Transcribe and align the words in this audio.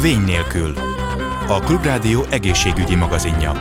Vény 0.00 0.24
nélkül. 0.24 0.72
A 1.48 1.60
Klubrádió 1.60 2.24
egészségügyi 2.30 2.94
magazinja. 2.94 3.52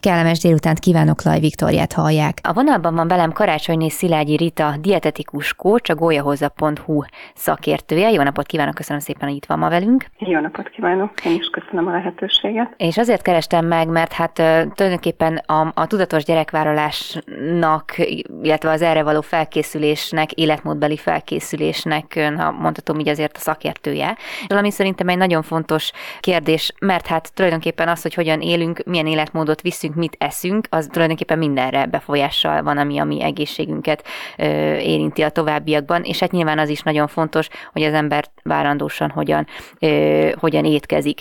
Kellemes 0.00 0.38
délutánt 0.38 0.78
kívánok, 0.78 1.22
Laj 1.22 1.40
Viktoriát 1.40 1.92
hallják. 1.92 2.38
A 2.42 2.52
vonalban 2.52 2.94
van 2.94 3.08
velem 3.08 3.32
Karácsonyné 3.32 3.88
Szilágyi 3.88 4.36
Rita, 4.36 4.74
dietetikus 4.80 5.54
kócs, 5.54 5.90
a 5.90 5.94
golyahoza.hu 5.94 7.02
szakértője. 7.34 8.10
Jó 8.10 8.22
napot 8.22 8.46
kívánok, 8.46 8.74
köszönöm 8.74 9.00
szépen, 9.00 9.28
hogy 9.28 9.36
itt 9.36 9.46
van 9.46 9.58
ma 9.58 9.68
velünk. 9.68 10.04
Jó 10.18 10.40
napot 10.40 10.68
kívánok, 10.68 11.24
én 11.24 11.34
is 11.34 11.46
köszönöm 11.46 11.86
a 11.86 11.90
lehetőséget. 11.90 12.74
És 12.76 12.98
azért 12.98 13.22
kerestem 13.22 13.66
meg, 13.66 13.88
mert 13.88 14.12
hát 14.12 14.32
tulajdonképpen 14.74 15.36
a, 15.36 15.72
a 15.74 15.86
tudatos 15.86 16.24
gyerekvállalásnak, 16.24 17.94
illetve 18.42 18.70
az 18.70 18.82
erre 18.82 19.02
való 19.02 19.20
felkészülésnek, 19.20 20.32
életmódbeli 20.32 20.96
felkészülésnek, 20.96 22.30
ha 22.36 22.50
mondhatom 22.50 22.98
így 22.98 23.08
azért 23.08 23.36
a 23.36 23.40
szakértője. 23.40 24.16
Ami 24.48 24.70
szerintem 24.70 25.08
egy 25.08 25.16
nagyon 25.16 25.42
fontos 25.42 25.90
kérdés, 26.20 26.72
mert 26.80 27.06
hát 27.06 27.34
tulajdonképpen 27.34 27.88
az, 27.88 28.02
hogy 28.02 28.14
hogyan 28.14 28.40
élünk, 28.40 28.82
milyen 28.84 29.06
életmódot 29.06 29.60
viszünk, 29.60 29.87
teszünk, 29.88 29.94
mit 29.94 30.16
eszünk, 30.18 30.66
az 30.70 30.88
tulajdonképpen 30.92 31.38
mindenre 31.38 31.86
befolyással 31.86 32.62
van, 32.62 32.78
ami 32.78 32.98
a 32.98 33.04
mi 33.04 33.22
egészségünket 33.22 34.04
ö, 34.36 34.44
érinti 34.76 35.22
a 35.22 35.30
továbbiakban, 35.30 36.02
és 36.02 36.18
hát 36.18 36.30
nyilván 36.30 36.58
az 36.58 36.68
is 36.68 36.82
nagyon 36.82 37.06
fontos, 37.06 37.48
hogy 37.72 37.82
az 37.82 37.92
ember 37.92 38.24
várandósan 38.42 39.10
hogyan, 39.10 39.46
ö, 39.78 40.30
hogyan 40.38 40.64
étkezik. 40.64 41.20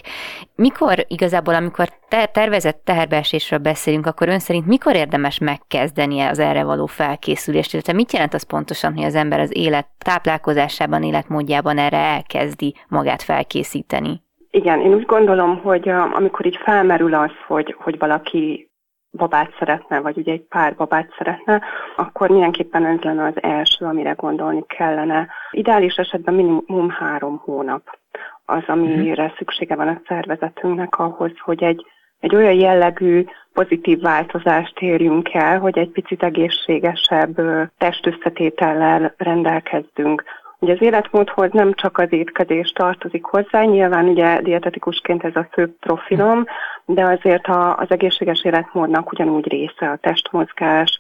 Mikor 0.56 1.06
igazából, 1.08 1.54
amikor 1.54 1.90
ter- 2.10 2.32
tervezett 2.32 2.82
teherbeesésről 2.84 3.60
beszélünk, 3.60 4.06
akkor 4.06 4.28
ön 4.30 4.40
szerint 4.40 4.66
mikor 4.66 4.96
érdemes 4.96 5.38
megkezdenie 5.38 6.30
az 6.30 6.40
erre 6.40 6.64
való 6.64 6.86
felkészülést, 6.86 7.74
illetve 7.74 7.94
mit 7.94 8.14
jelent 8.14 8.34
az 8.34 8.44
pontosan, 8.44 8.94
hogy 8.94 9.04
az 9.04 9.16
ember 9.16 9.40
az 9.40 9.56
élet 9.56 9.88
táplálkozásában, 9.98 11.04
életmódjában 11.04 11.78
erre 11.78 11.98
elkezdi 11.98 12.76
magát 12.88 13.22
felkészíteni? 13.22 14.27
Igen, 14.52 14.80
én 14.82 14.94
úgy 14.94 15.06
gondolom, 15.06 15.58
hogy 15.58 15.90
amikor 15.90 16.46
így 16.46 16.60
felmerül 16.64 17.14
az, 17.14 17.32
hogy, 17.48 17.76
hogy 17.80 17.98
valaki 17.98 18.70
babát 19.12 19.56
szeretne, 19.60 20.00
vagy 20.00 20.18
ugye 20.18 20.32
egy 20.32 20.46
pár 20.50 20.76
babát 20.76 21.14
szeretne, 21.18 21.62
akkor 21.96 22.30
mindenképpen 22.30 22.86
ez 22.86 23.00
lenne 23.00 23.26
az 23.26 23.44
első, 23.44 23.86
amire 23.86 24.12
gondolni 24.12 24.64
kellene. 24.68 25.28
Ideális 25.52 25.96
esetben 25.96 26.34
minimum 26.34 26.90
három 26.90 27.42
hónap 27.44 27.98
az, 28.46 28.64
amire 28.68 29.24
uh-huh. 29.24 29.38
szüksége 29.38 29.76
van 29.76 29.88
a 29.88 30.02
szervezetünknek 30.08 31.00
ahhoz, 31.00 31.32
hogy 31.40 31.64
egy, 31.64 31.86
egy 32.20 32.36
olyan 32.36 32.54
jellegű 32.54 33.26
pozitív 33.54 34.02
változást 34.02 34.80
érjünk 34.80 35.34
el, 35.34 35.60
hogy 35.60 35.78
egy 35.78 35.90
picit 35.90 36.24
egészségesebb 36.24 37.42
testösszetétellel 37.78 39.14
rendelkezzünk. 39.18 40.24
Ugye 40.60 40.74
az 40.74 40.82
életmódhoz 40.82 41.52
nem 41.52 41.74
csak 41.74 41.98
az 41.98 42.08
étkezés 42.14 42.72
tartozik 42.72 43.24
hozzá, 43.24 43.64
nyilván 43.64 44.06
ugye 44.08 44.42
dietetikusként 44.42 45.24
ez 45.24 45.36
a 45.36 45.48
fő 45.52 45.76
profilom, 45.80 46.46
de 46.86 47.04
azért 47.04 47.46
a, 47.46 47.78
az 47.78 47.92
egészséges 47.92 48.44
életmódnak 48.44 49.12
ugyanúgy 49.12 49.48
része 49.48 49.90
a 49.90 49.98
testmozgás, 50.02 51.00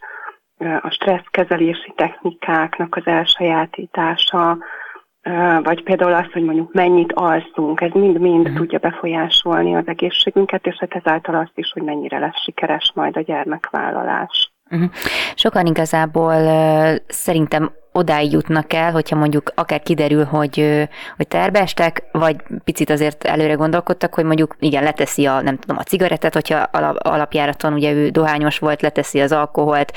a 0.82 0.90
stresszkezelési 0.90 1.94
technikáknak 1.96 2.96
az 2.96 3.06
elsajátítása, 3.06 4.58
vagy 5.64 5.84
például 5.84 6.14
az, 6.14 6.32
hogy 6.34 6.44
mondjuk 6.44 6.74
mennyit 6.74 7.14
alszunk, 7.14 7.82
ez 7.82 7.92
mind-mind 7.92 8.42
uh-huh. 8.42 8.56
tudja 8.58 8.80
befolyásolni 8.80 9.76
az 9.76 9.88
egészségünket, 9.88 10.66
és 10.66 10.76
hát 10.80 10.96
ezáltal 10.96 11.36
azt 11.36 11.52
is, 11.56 11.72
hogy 11.72 11.84
mennyire 11.84 12.20
lesz 12.20 12.42
sikeres 12.44 12.92
majd 12.96 13.18
a 13.18 13.22
gyermekvállalás. 13.22 14.52
Uh-huh. 14.72 14.90
Sokan 15.36 15.66
igazából 15.66 16.34
szerintem 17.08 17.72
odáig 17.98 18.32
jutnak 18.32 18.74
el, 18.74 18.92
hogyha 18.92 19.16
mondjuk 19.16 19.52
akár 19.56 19.82
kiderül, 19.82 20.24
hogy, 20.24 20.88
hogy 21.18 21.28
terbeestek, 21.28 22.04
vagy 22.12 22.36
picit 22.64 22.90
azért 22.90 23.24
előre 23.24 23.54
gondolkodtak, 23.54 24.14
hogy 24.14 24.24
mondjuk 24.24 24.56
igen, 24.60 24.84
leteszi 24.84 25.26
a, 25.26 25.42
nem 25.42 25.58
tudom, 25.58 25.78
a 25.78 25.84
cigarettet, 25.84 26.34
hogyha 26.34 26.58
alapjáraton 26.98 27.74
ugye 27.74 27.92
ő 27.92 28.10
dohányos 28.10 28.60
volt, 28.60 28.82
leteszi 28.82 29.20
az 29.20 29.32
alkoholt, 29.32 29.94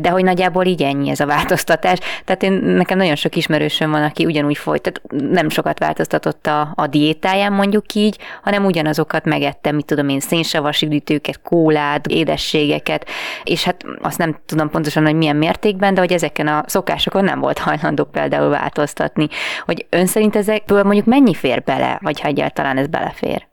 de 0.00 0.08
hogy 0.08 0.24
nagyjából 0.24 0.64
így 0.64 0.82
ennyi 0.82 1.10
ez 1.10 1.20
a 1.20 1.26
változtatás. 1.26 1.98
Tehát 2.24 2.42
én, 2.42 2.52
nekem 2.52 2.98
nagyon 2.98 3.16
sok 3.16 3.36
ismerősöm 3.36 3.90
van, 3.90 4.02
aki 4.02 4.24
ugyanúgy 4.24 4.56
folyt, 4.56 4.82
tehát 4.82 5.30
nem 5.32 5.48
sokat 5.48 5.78
változtatott 5.78 6.46
a, 6.46 6.72
a 6.74 6.86
diétáján 6.86 7.52
mondjuk 7.52 7.94
így, 7.94 8.18
hanem 8.42 8.64
ugyanazokat 8.64 9.24
megettem, 9.24 9.74
mit 9.74 9.84
tudom 9.84 10.08
én, 10.08 10.20
szénsavas 10.20 10.82
üdítőket, 10.82 11.40
kólát, 11.42 12.06
édességeket, 12.06 13.06
és 13.44 13.64
hát 13.64 13.84
azt 14.02 14.18
nem 14.18 14.38
tudom 14.46 14.70
pontosan, 14.70 15.04
hogy 15.04 15.14
milyen 15.14 15.36
mértékben, 15.36 15.94
de 15.94 16.00
hogy 16.00 16.12
ezeken 16.12 16.46
a 16.46 16.64
szokásokon 16.66 17.24
nem 17.30 17.40
volt 17.40 17.58
hajlandó 17.58 18.04
például 18.04 18.48
változtatni. 18.48 19.28
Hogy 19.64 19.86
ön 19.90 20.06
szerint 20.06 20.36
ezekből 20.36 20.82
mondjuk 20.82 21.06
mennyi 21.06 21.34
fér 21.34 21.62
bele, 21.62 21.98
vagy 22.02 22.20
ha 22.20 22.28
egyáltalán 22.28 22.76
ez 22.76 22.86
belefér? 22.86 23.48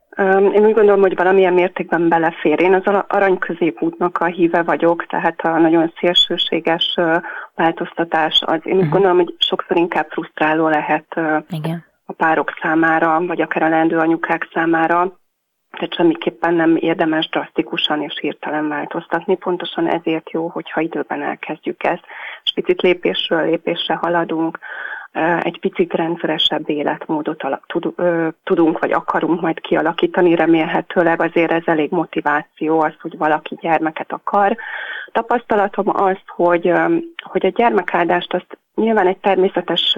Én 0.53 0.65
úgy 0.65 0.73
gondolom, 0.73 1.01
hogy 1.01 1.15
valamilyen 1.15 1.53
mértékben 1.53 2.09
belefér. 2.09 2.61
Én 2.61 2.73
az 2.73 3.03
arany 3.07 3.37
középútnak 3.37 4.17
a 4.17 4.25
híve 4.25 4.63
vagyok, 4.63 5.05
tehát 5.05 5.39
a 5.39 5.57
nagyon 5.57 5.93
szélsőséges 5.99 6.95
változtatás 7.55 8.43
az. 8.45 8.59
Én 8.63 8.73
úgy 8.73 8.77
uh-huh. 8.77 8.91
gondolom, 8.91 9.17
hogy 9.17 9.35
sokszor 9.37 9.77
inkább 9.77 10.07
frusztráló 10.09 10.67
lehet 10.67 11.05
Igen. 11.49 11.85
a 12.05 12.13
párok 12.13 12.51
számára, 12.61 13.25
vagy 13.25 13.41
akár 13.41 13.63
a 13.63 13.69
lendő 13.69 13.97
anyukák 13.97 14.49
számára, 14.53 15.17
tehát 15.71 15.93
semmiképpen 15.93 16.53
nem 16.53 16.75
érdemes 16.75 17.29
drasztikusan 17.29 18.01
és 18.01 18.17
hirtelen 18.21 18.67
változtatni. 18.67 19.35
Pontosan 19.35 19.87
ezért 19.87 20.31
jó, 20.31 20.47
hogyha 20.47 20.81
időben 20.81 21.21
elkezdjük 21.21 21.83
ezt, 21.83 22.03
és 22.43 22.51
picit 22.53 22.81
lépésről 22.81 23.45
lépésre 23.45 23.93
haladunk, 23.95 24.59
egy 25.41 25.59
picit 25.59 25.93
rendszeresebb 25.93 26.69
életmódot 26.69 27.43
tudunk, 28.43 28.79
vagy 28.79 28.91
akarunk 28.91 29.41
majd 29.41 29.59
kialakítani, 29.59 30.35
remélhetőleg 30.35 31.21
azért 31.21 31.51
ez 31.51 31.63
elég 31.65 31.91
motiváció 31.91 32.79
az, 32.79 32.93
hogy 33.01 33.17
valaki 33.17 33.57
gyermeket 33.61 34.11
akar. 34.11 34.57
Tapasztalatom 35.11 35.89
az, 35.89 36.17
hogy, 36.27 36.71
hogy 37.23 37.45
a 37.45 37.49
gyermekáldást 37.49 38.33
azt 38.33 38.57
nyilván 38.75 39.07
egy 39.07 39.17
természetes 39.17 39.97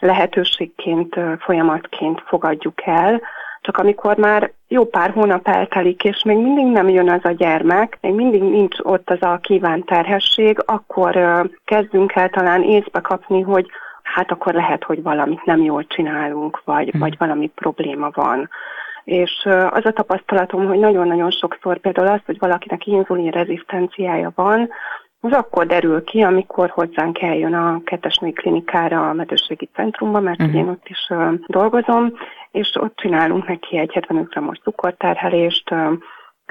lehetőségként, 0.00 1.16
folyamatként 1.38 2.22
fogadjuk 2.26 2.86
el, 2.86 3.20
csak 3.60 3.76
amikor 3.76 4.16
már 4.16 4.52
jó 4.68 4.84
pár 4.84 5.10
hónap 5.10 5.48
eltelik, 5.48 6.04
és 6.04 6.22
még 6.24 6.36
mindig 6.36 6.66
nem 6.66 6.88
jön 6.88 7.10
az 7.10 7.24
a 7.24 7.30
gyermek, 7.30 7.98
még 8.00 8.14
mindig 8.14 8.42
nincs 8.42 8.78
ott 8.82 9.10
az 9.10 9.22
a 9.22 9.38
kívánt 9.42 9.86
terhesség, 9.86 10.62
akkor 10.66 11.18
kezdünk 11.64 12.12
el 12.14 12.28
talán 12.28 12.62
észbe 12.62 13.00
kapni, 13.00 13.40
hogy 13.40 13.66
hát 14.02 14.30
akkor 14.30 14.54
lehet, 14.54 14.84
hogy 14.84 15.02
valamit 15.02 15.44
nem 15.44 15.62
jól 15.62 15.86
csinálunk, 15.86 16.62
vagy, 16.64 16.90
hmm. 16.90 17.00
vagy 17.00 17.16
valami 17.18 17.50
probléma 17.54 18.10
van. 18.14 18.48
És 19.04 19.48
az 19.70 19.86
a 19.86 19.92
tapasztalatom, 19.92 20.66
hogy 20.66 20.78
nagyon-nagyon 20.78 21.30
sokszor 21.30 21.78
például 21.78 22.08
az, 22.08 22.20
hogy 22.26 22.38
valakinek 22.38 22.86
inzulin 22.86 23.30
rezisztenciája 23.30 24.32
van, 24.34 24.70
az 25.20 25.32
akkor 25.32 25.66
derül 25.66 26.04
ki, 26.04 26.22
amikor 26.22 26.70
hozzánk 26.70 27.22
eljön 27.22 27.54
a 27.54 27.80
kettesnői 27.84 28.32
klinikára, 28.32 29.08
a 29.08 29.12
medőségi 29.12 29.68
centrumba, 29.74 30.20
mert 30.20 30.40
uh-huh. 30.40 30.56
én 30.56 30.68
ott 30.68 30.88
is 30.88 31.12
dolgozom, 31.46 32.12
és 32.50 32.76
ott 32.80 32.96
csinálunk 32.96 33.46
neki 33.48 33.78
egy 33.78 33.92
75 33.92 34.28
g-os 34.28 34.58
cukorterhelést, 34.58 35.74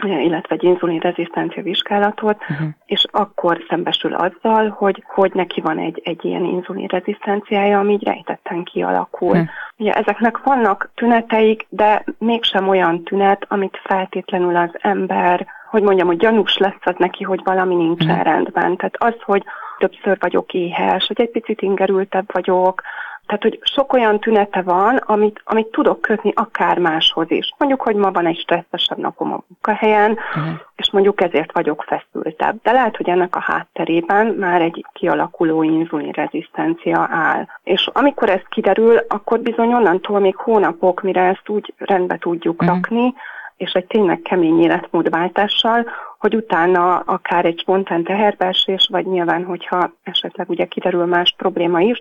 illetve 0.03 0.55
egy 0.55 0.63
inzulinrezisztencia 0.63 1.63
vizsgálatot, 1.63 2.37
uh-huh. 2.49 2.67
és 2.85 3.05
akkor 3.11 3.65
szembesül 3.69 4.13
azzal, 4.13 4.69
hogy, 4.69 5.03
hogy 5.07 5.31
neki 5.33 5.61
van 5.61 5.77
egy, 5.77 6.01
egy 6.03 6.25
ilyen 6.25 6.45
inzulinrezisztenciája, 6.45 7.79
ami 7.79 7.93
így 7.93 8.03
rejtetten 8.03 8.63
kialakul. 8.63 9.29
Uh-huh. 9.29 9.47
Ugye 9.77 9.93
ezeknek 9.93 10.37
vannak 10.43 10.91
tüneteik, 10.95 11.65
de 11.69 12.03
mégsem 12.17 12.67
olyan 12.67 13.03
tünet, 13.03 13.45
amit 13.47 13.81
feltétlenül 13.83 14.55
az 14.55 14.71
ember 14.73 15.47
hogy 15.69 15.81
mondjam, 15.81 16.07
hogy 16.07 16.17
gyanús 16.17 16.57
lesz 16.57 16.81
az 16.83 16.95
neki, 16.97 17.23
hogy 17.23 17.41
valami 17.43 17.75
nincsen 17.75 18.19
mm. 18.19 18.21
rendben. 18.21 18.75
Tehát 18.75 18.95
az, 18.97 19.15
hogy 19.21 19.43
többször 19.77 20.17
vagyok 20.19 20.53
éhes, 20.53 21.07
hogy 21.07 21.21
egy 21.21 21.29
picit 21.29 21.61
ingerültebb 21.61 22.33
vagyok, 22.33 22.81
tehát, 23.29 23.43
hogy 23.43 23.59
sok 23.61 23.93
olyan 23.93 24.19
tünete 24.19 24.61
van, 24.61 24.95
amit, 24.95 25.41
amit 25.43 25.67
tudok 25.67 26.01
kötni 26.01 26.31
akár 26.35 26.77
máshoz 26.77 27.31
is. 27.31 27.53
Mondjuk, 27.57 27.81
hogy 27.81 27.95
ma 27.95 28.11
van 28.11 28.25
egy 28.25 28.39
stresszesebb 28.39 28.97
napom 28.97 29.33
a 29.33 29.43
munkahelyen, 29.47 30.11
uh-huh. 30.11 30.59
és 30.75 30.91
mondjuk 30.91 31.21
ezért 31.21 31.51
vagyok 31.51 31.85
feszültebb. 31.87 32.61
De 32.61 32.71
lehet, 32.71 32.97
hogy 32.97 33.09
ennek 33.09 33.35
a 33.35 33.39
hátterében 33.39 34.27
már 34.27 34.61
egy 34.61 34.85
kialakuló 34.93 35.63
inzulinrezisztencia 35.63 37.07
áll. 37.11 37.47
És 37.63 37.89
amikor 37.93 38.29
ez 38.29 38.41
kiderül, 38.49 38.97
akkor 39.07 39.39
bizony 39.39 39.73
onnantól 39.73 40.19
még 40.19 40.35
hónapok, 40.35 41.01
mire 41.01 41.21
ezt 41.21 41.49
úgy 41.49 41.73
rendbe 41.77 42.17
tudjuk 42.17 42.61
uh-huh. 42.61 42.75
rakni, 42.75 43.13
és 43.57 43.71
egy 43.71 43.85
tényleg 43.85 44.21
kemény 44.21 44.61
életmódváltással, 44.61 45.85
hogy 46.17 46.35
utána 46.35 46.97
akár 46.97 47.45
egy 47.45 47.59
spontán 47.59 48.03
teherbeesés, 48.03 48.87
vagy 48.91 49.05
nyilván, 49.05 49.45
hogyha 49.45 49.91
esetleg 50.03 50.49
ugye 50.49 50.65
kiderül 50.65 51.05
más 51.05 51.33
probléma 51.37 51.81
is, 51.81 51.99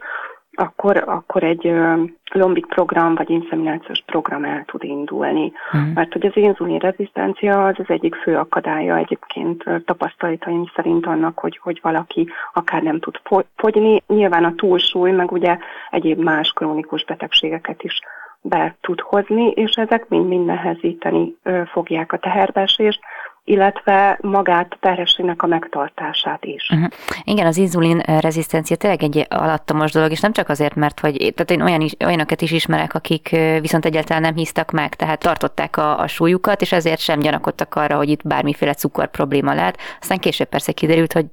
akkor, 0.59 1.03
akkor 1.07 1.43
egy 1.43 1.73
lombik 2.33 2.67
program 2.67 3.15
vagy 3.15 3.31
inszeminációs 3.31 4.03
program 4.07 4.45
el 4.45 4.65
tud 4.67 4.85
indulni. 4.85 5.53
Uh-huh. 5.73 5.93
Mert 5.95 6.13
hogy 6.13 6.27
az 6.27 6.37
inzulin 6.37 6.79
rezisztencia 6.79 7.67
az 7.67 7.75
az 7.79 7.89
egyik 7.89 8.15
fő 8.15 8.37
akadálya 8.37 8.97
egyébként 8.97 9.65
tapasztalataim 9.85 10.71
szerint 10.75 11.07
annak, 11.07 11.39
hogy, 11.39 11.59
hogy 11.63 11.79
valaki 11.83 12.29
akár 12.53 12.83
nem 12.83 13.01
tud 13.01 13.21
fogyni. 13.57 14.03
Nyilván 14.07 14.45
a 14.45 14.55
túlsúly, 14.55 15.11
meg 15.11 15.33
ugye 15.33 15.59
egyéb 15.91 16.19
más 16.19 16.53
krónikus 16.53 17.05
betegségeket 17.05 17.83
is 17.83 18.01
be 18.41 18.77
tud 18.81 19.01
hozni, 19.01 19.51
és 19.51 19.71
ezek 19.71 20.09
mind-mind 20.09 20.45
nehezíteni 20.45 21.35
fogják 21.73 22.13
a 22.13 22.19
teherbesést, 22.19 23.01
illetve 23.49 24.19
magát 24.21 24.77
terhességnek 24.81 25.43
a 25.43 25.47
megtartását 25.47 26.45
is. 26.45 26.71
Uh-huh. 26.73 26.89
Igen, 27.25 27.47
az 27.47 27.57
inzulin 27.57 28.03
rezisztencia 28.21 28.77
tényleg 28.77 29.03
egy 29.03 29.27
alattomos 29.29 29.93
dolog, 29.93 30.11
és 30.11 30.21
nem 30.21 30.33
csak 30.33 30.49
azért, 30.49 30.75
mert 30.75 31.01
hogy 31.01 31.17
tehát 31.17 31.51
én 31.51 31.63
olyan 31.63 31.81
is, 31.81 31.93
olyanokat 32.05 32.43
is 32.43 32.53
ismerek, 32.53 32.95
akik 32.95 33.29
viszont 33.61 33.85
egyáltalán 33.85 34.23
nem 34.23 34.35
hisztak 34.35 34.71
meg, 34.71 34.95
tehát 34.95 35.19
tartották 35.19 35.77
a, 35.77 35.99
a 35.99 36.07
súlyukat, 36.07 36.61
és 36.61 36.73
ezért 36.73 37.01
sem 37.01 37.19
gyanakodtak 37.19 37.75
arra, 37.75 37.97
hogy 37.97 38.09
itt 38.09 38.27
bármiféle 38.27 38.75
cukor 38.75 39.07
probléma 39.07 39.55
lehet. 39.55 39.79
Aztán 40.01 40.19
később 40.19 40.49
persze 40.49 40.73
kiderült, 40.73 41.13
hogy 41.13 41.27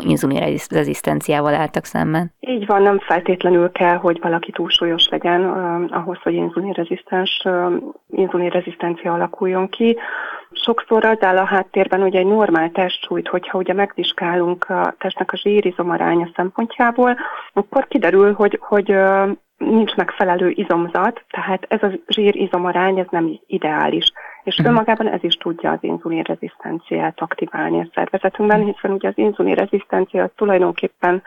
inzulin 0.00 0.56
rezisztenciával 0.70 1.54
álltak 1.54 1.84
szemben. 1.84 2.32
Így 2.40 2.66
van, 2.66 2.82
nem 2.82 2.98
feltétlenül 2.98 3.72
kell, 3.72 3.96
hogy 3.96 4.18
valaki 4.20 4.50
túlsúlyos 4.50 5.08
legyen 5.08 5.44
ahhoz, 5.90 6.18
hogy 6.22 6.34
inzulin 6.34 6.72
rezisztens, 6.72 7.46
inzulin 8.10 8.48
rezisztencia 8.48 9.12
alakuljon 9.12 9.68
ki. 9.68 9.96
Sokszor 10.54 11.04
az 11.04 11.22
áll 11.22 11.38
a 11.38 11.44
háttérben 11.44 12.02
ugye 12.02 12.18
egy 12.18 12.26
normál 12.26 12.70
testsúlyt, 12.70 13.28
hogyha 13.28 13.58
ugye 13.58 13.72
megvizsgálunk 13.72 14.64
a 14.64 14.94
testnek 14.98 15.32
a 15.32 15.36
zsírizomaránya 15.36 16.30
szempontjából, 16.36 17.16
akkor 17.52 17.88
kiderül, 17.88 18.32
hogy, 18.32 18.58
hogy 18.62 18.94
nincs 19.56 19.94
megfelelő 19.94 20.50
izomzat, 20.50 21.24
tehát 21.30 21.66
ez 21.68 21.82
a 21.82 21.90
zsírizomarány 22.08 22.98
ez 22.98 23.06
nem 23.10 23.38
ideális. 23.46 24.12
És 24.44 24.58
uh-huh. 24.58 24.72
önmagában 24.74 25.08
ez 25.08 25.24
is 25.24 25.34
tudja 25.34 25.70
az 25.70 25.78
inzulin 25.80 26.22
rezisztenciát 26.22 27.20
aktiválni 27.20 27.80
a 27.80 27.88
szervezetünkben, 27.94 28.64
hiszen 28.64 28.90
ugye 28.90 29.08
az 29.08 29.18
inzulin 29.18 29.54
rezisztencia 29.54 30.30
tulajdonképpen 30.36 31.22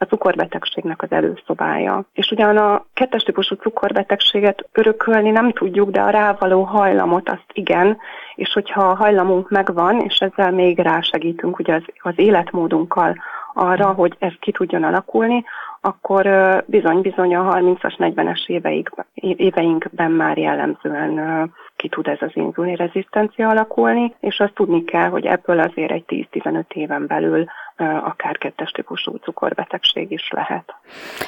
a 0.00 0.06
cukorbetegségnek 0.06 1.02
az 1.02 1.12
előszobája. 1.12 2.04
És 2.12 2.30
ugyan 2.30 2.56
a 2.56 2.84
kettes 2.94 3.22
típusú 3.22 3.54
cukorbetegséget 3.54 4.68
örökölni 4.72 5.30
nem 5.30 5.52
tudjuk, 5.52 5.90
de 5.90 6.00
a 6.00 6.10
rávaló 6.10 6.62
hajlamot 6.62 7.28
azt 7.28 7.50
igen, 7.52 7.98
és 8.34 8.52
hogyha 8.52 8.82
a 8.82 8.94
hajlamunk 8.94 9.50
megvan, 9.50 10.00
és 10.00 10.18
ezzel 10.18 10.50
még 10.50 10.78
rásegítünk 10.78 11.58
ugye 11.58 11.74
az, 11.74 11.82
az 11.98 12.14
életmódunkkal 12.16 13.16
arra, 13.54 13.86
hogy 13.92 14.16
ez 14.18 14.32
ki 14.40 14.52
tudjon 14.52 14.84
alakulni, 14.84 15.44
akkor 15.80 16.28
bizony-bizony 16.66 17.34
a 17.34 17.54
30-as, 17.54 17.94
40-es 17.98 18.46
éveikben, 18.46 19.06
éveinkben 19.14 20.10
már 20.10 20.38
jellemzően 20.38 21.52
ki 21.76 21.88
tud 21.88 22.06
ez 22.06 22.18
az 22.20 22.30
inzulin 22.32 22.76
rezisztencia 22.76 23.48
alakulni, 23.48 24.14
és 24.20 24.40
azt 24.40 24.54
tudni 24.54 24.84
kell, 24.84 25.08
hogy 25.08 25.26
ebből 25.26 25.58
azért 25.58 25.90
egy 25.90 26.28
10-15 26.32 26.62
éven 26.72 27.06
belül 27.06 27.44
akár 27.80 28.38
kettes 28.38 28.70
típusú 28.70 29.16
cukorbetegség 29.16 30.10
is 30.10 30.30
lehet. 30.30 30.74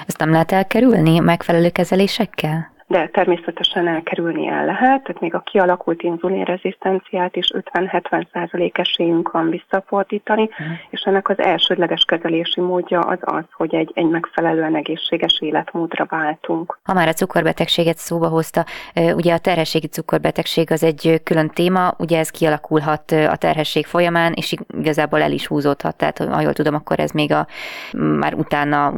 Ezt 0.07 0.19
nem 0.19 0.31
lehet 0.31 0.53
elkerülni 0.53 1.19
megfelelő 1.19 1.71
kezelésekkel? 1.71 2.72
De 2.93 3.09
természetesen 3.13 3.89
elkerülni 3.89 4.47
el 4.47 4.65
lehet, 4.65 5.03
tehát 5.03 5.21
még 5.21 5.35
a 5.35 5.41
kialakult 5.41 6.03
inzulinrezisztenciát 6.03 7.37
is 7.37 7.53
50-70% 7.73 8.79
esélyünk 8.79 9.31
van 9.31 9.51
visszafordítani, 9.51 10.43
uh-huh. 10.43 10.67
és 10.91 11.01
ennek 11.01 11.29
az 11.29 11.39
elsődleges 11.39 12.05
kezelési 12.05 12.61
módja 12.61 13.01
az 13.01 13.19
az, 13.21 13.45
hogy 13.53 13.75
egy, 13.75 13.91
egy 13.95 14.09
megfelelően 14.09 14.77
egészséges 14.77 15.39
életmódra 15.41 16.07
váltunk. 16.09 16.79
Ha 16.83 16.93
már 16.93 17.09
a 17.09 17.13
cukorbetegséget 17.13 17.97
szóba 17.97 18.29
hozta, 18.29 18.65
ugye 18.95 19.35
a 19.35 19.39
terhességi 19.39 19.87
cukorbetegség 19.87 20.71
az 20.71 20.83
egy 20.83 21.21
külön 21.25 21.49
téma, 21.49 21.95
ugye 21.99 22.19
ez 22.19 22.31
kialakulhat 22.31 23.13
a 23.13 23.37
terhesség 23.37 23.87
folyamán, 23.87 24.33
és 24.33 24.55
igazából 24.79 25.23
el 25.23 25.33
is 25.33 25.47
húzódhat, 25.47 25.97
tehát 25.97 26.19
ha 26.19 26.41
jól 26.41 26.53
tudom, 26.53 26.75
akkor 26.75 27.01
ez 27.01 27.11
még 27.11 27.33
a, 27.33 27.47
már 27.93 28.35
utána 28.35 28.93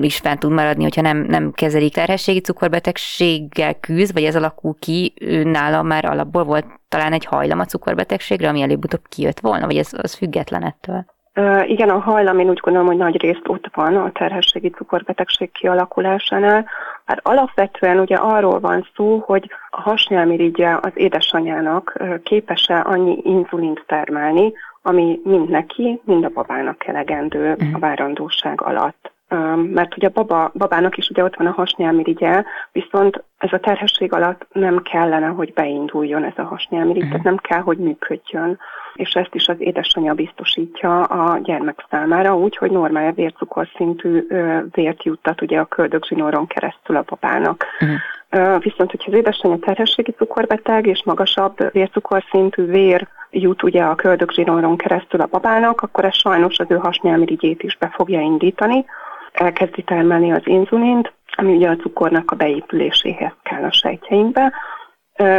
is 0.00 0.16
fent 0.16 0.38
tud 0.38 0.52
maradni, 0.52 0.82
hogyha 0.82 1.02
nem, 1.02 1.18
nem 1.18 1.52
kezelik 1.52 1.92
terhességi 1.92 2.40
cukorbetegség, 2.40 3.26
betegséggel 3.28 3.74
küzd, 3.74 4.12
vagy 4.12 4.24
ez 4.24 4.36
alakul 4.36 4.74
ki, 4.78 5.12
ő 5.20 5.42
nála 5.44 5.82
már 5.82 6.04
alapból 6.04 6.44
volt 6.44 6.66
talán 6.88 7.12
egy 7.12 7.24
hajlam 7.24 7.58
a 7.58 7.64
cukorbetegségre, 7.64 8.48
ami 8.48 8.62
előbb-utóbb 8.62 9.02
kijött 9.08 9.40
volna, 9.40 9.66
vagy 9.66 9.76
ez 9.76 9.90
az 10.02 10.14
független 10.14 10.62
ettől? 10.62 11.04
Igen, 11.66 11.88
a 11.88 11.98
hajlam 11.98 12.38
én 12.38 12.48
úgy 12.48 12.60
gondolom, 12.60 12.88
hogy 12.88 12.96
nagy 12.96 13.20
részt 13.20 13.48
ott 13.48 13.70
van 13.74 13.96
a 13.96 14.12
terhességi 14.12 14.70
cukorbetegség 14.70 15.52
kialakulásánál. 15.52 16.66
Hát 17.04 17.20
alapvetően 17.22 17.98
ugye 17.98 18.16
arról 18.16 18.60
van 18.60 18.88
szó, 18.96 19.22
hogy 19.26 19.50
a 19.70 19.80
hasnyálmirigyje 19.80 20.78
az 20.82 20.90
édesanyának 20.94 22.02
képes-e 22.22 22.82
annyi 22.86 23.20
inzulint 23.24 23.84
termelni, 23.86 24.52
ami 24.82 25.20
mind 25.24 25.48
neki, 25.48 26.00
mind 26.04 26.24
a 26.24 26.28
babának 26.28 26.86
elegendő 26.86 27.56
a 27.58 27.64
mhm. 27.64 27.78
várandóság 27.78 28.60
alatt 28.60 29.12
mert 29.72 29.96
ugye 29.96 30.06
a 30.06 30.10
baba, 30.14 30.50
babának 30.54 30.96
is 30.96 31.08
ugye 31.08 31.24
ott 31.24 31.36
van 31.36 31.46
a 31.46 31.52
hasnyálmirigye, 31.52 32.44
viszont 32.72 33.24
ez 33.38 33.52
a 33.52 33.58
terhesség 33.58 34.12
alatt 34.12 34.46
nem 34.52 34.82
kellene, 34.82 35.26
hogy 35.26 35.52
beinduljon 35.52 36.24
ez 36.24 36.32
a 36.36 36.42
hasnyálmirigy, 36.42 37.02
uh-huh. 37.02 37.10
tehát 37.10 37.24
nem 37.24 37.36
kell, 37.36 37.60
hogy 37.60 37.78
működjön. 37.78 38.58
És 38.94 39.12
ezt 39.12 39.34
is 39.34 39.46
az 39.46 39.56
édesanyja 39.58 40.14
biztosítja 40.14 41.02
a 41.02 41.38
gyermek 41.38 41.84
számára, 41.90 42.36
úgy, 42.36 42.56
hogy 42.56 42.70
normál 42.70 43.12
vércukorszintű 43.12 44.26
vért 44.72 45.04
juttat 45.04 45.42
ugye 45.42 45.58
a 45.58 45.64
köldögzsinóron 45.64 46.46
keresztül 46.46 46.96
a 46.96 47.04
babának. 47.06 47.64
Uh-huh. 47.80 48.62
Viszont, 48.62 48.90
hogyha 48.90 49.10
az 49.10 49.18
édesanyja 49.18 49.58
terhességi 49.58 50.12
cukorbeteg 50.12 50.86
és 50.86 51.02
magasabb 51.04 51.72
vércukorszintű 51.72 52.64
vér 52.64 53.08
jut 53.30 53.62
ugye 53.62 53.82
a 53.82 53.94
köldögzsinóron 53.94 54.76
keresztül 54.76 55.20
a 55.20 55.28
babának, 55.30 55.80
akkor 55.80 56.04
ez 56.04 56.14
sajnos 56.14 56.58
az 56.58 56.66
ő 56.68 56.76
hasnyálmirigyét 56.76 57.62
is 57.62 57.76
be 57.76 57.90
fogja 57.94 58.20
indítani, 58.20 58.84
elkezdi 59.32 59.82
termelni 59.82 60.32
az 60.32 60.42
inzulint, 60.44 61.12
ami 61.26 61.54
ugye 61.54 61.68
a 61.68 61.76
cukornak 61.76 62.30
a 62.30 62.36
beépüléséhez 62.36 63.32
kell 63.42 63.64
a 63.64 63.72
sejtjeinkbe, 63.72 64.52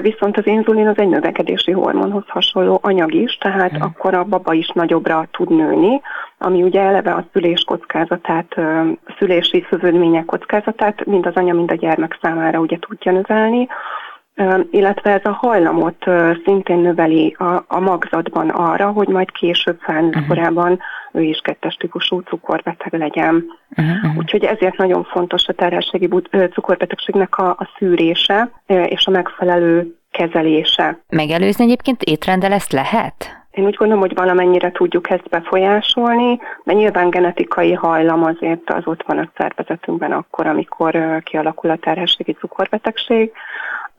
Viszont 0.02 0.38
az 0.38 0.48
inzulin 0.48 0.88
az 0.88 0.98
egy 0.98 1.08
növekedési 1.08 1.72
hormonhoz 1.72 2.24
hasonló 2.28 2.80
anyag 2.82 3.14
is, 3.14 3.38
tehát 3.38 3.72
hmm. 3.72 3.82
akkor 3.82 4.14
a 4.14 4.24
baba 4.24 4.54
is 4.54 4.68
nagyobbra 4.68 5.28
tud 5.32 5.50
nőni, 5.50 6.02
ami 6.38 6.64
ugye 6.64 6.82
eleve 6.82 7.12
a 7.12 7.26
szülés 7.34 7.64
kockázatát, 7.64 8.56
szülési 9.18 9.66
szövődmények 9.70 10.26
kockázatát 10.26 11.06
mind 11.06 11.26
az 11.26 11.36
anya, 11.36 11.54
mind 11.54 11.72
a 11.72 11.76
gyermek 11.76 12.18
számára 12.22 12.60
ugye 12.60 12.78
tudja 12.80 13.12
növelni, 13.12 13.68
illetve 14.72 15.12
ez 15.12 15.26
a 15.26 15.32
hajlamot 15.32 16.06
szintén 16.46 16.78
növeli 16.78 17.36
a, 17.38 17.64
a 17.68 17.80
magzatban 17.80 18.50
arra, 18.50 18.92
hogy 18.92 19.08
majd 19.08 19.32
később 19.32 19.80
felnőtt 19.80 20.16
uh-huh. 20.16 20.28
korában 20.28 20.80
ő 21.12 21.22
is 21.22 21.40
kettes 21.44 21.76
típusú 21.76 22.20
cukorbeteg 22.20 22.94
legyen. 22.94 23.46
Uh-huh. 23.78 24.18
Úgyhogy 24.18 24.44
ezért 24.44 24.78
nagyon 24.78 25.04
fontos 25.04 25.48
a 25.48 25.54
terhességi 25.54 26.10
cukorbetegségnek 26.54 27.38
a, 27.38 27.50
a 27.50 27.70
szűrése 27.78 28.52
és 28.66 29.06
a 29.06 29.12
megfelelő 29.12 29.96
kezelése. 30.12 31.00
Megelőzni 31.10 31.64
egyébként 31.64 32.04
étrendel 32.04 32.52
ezt 32.52 32.72
lehet? 32.72 33.38
Én 33.52 33.66
úgy 33.66 33.76
gondolom, 33.76 34.04
hogy 34.04 34.16
valamennyire 34.16 34.72
tudjuk 34.72 35.10
ezt 35.10 35.30
befolyásolni, 35.30 36.40
de 36.64 36.74
nyilván 36.74 37.10
genetikai 37.10 37.74
hajlam 37.74 38.24
azért 38.24 38.70
az 38.70 38.82
ott 38.86 39.04
van 39.08 39.18
a 39.18 39.32
szervezetünkben 39.38 40.12
akkor, 40.12 40.48
amikor 40.48 41.22
kialakul 41.24 41.70
a 41.70 41.78
terhességi 41.78 42.34
cukorbetegség, 42.34 43.32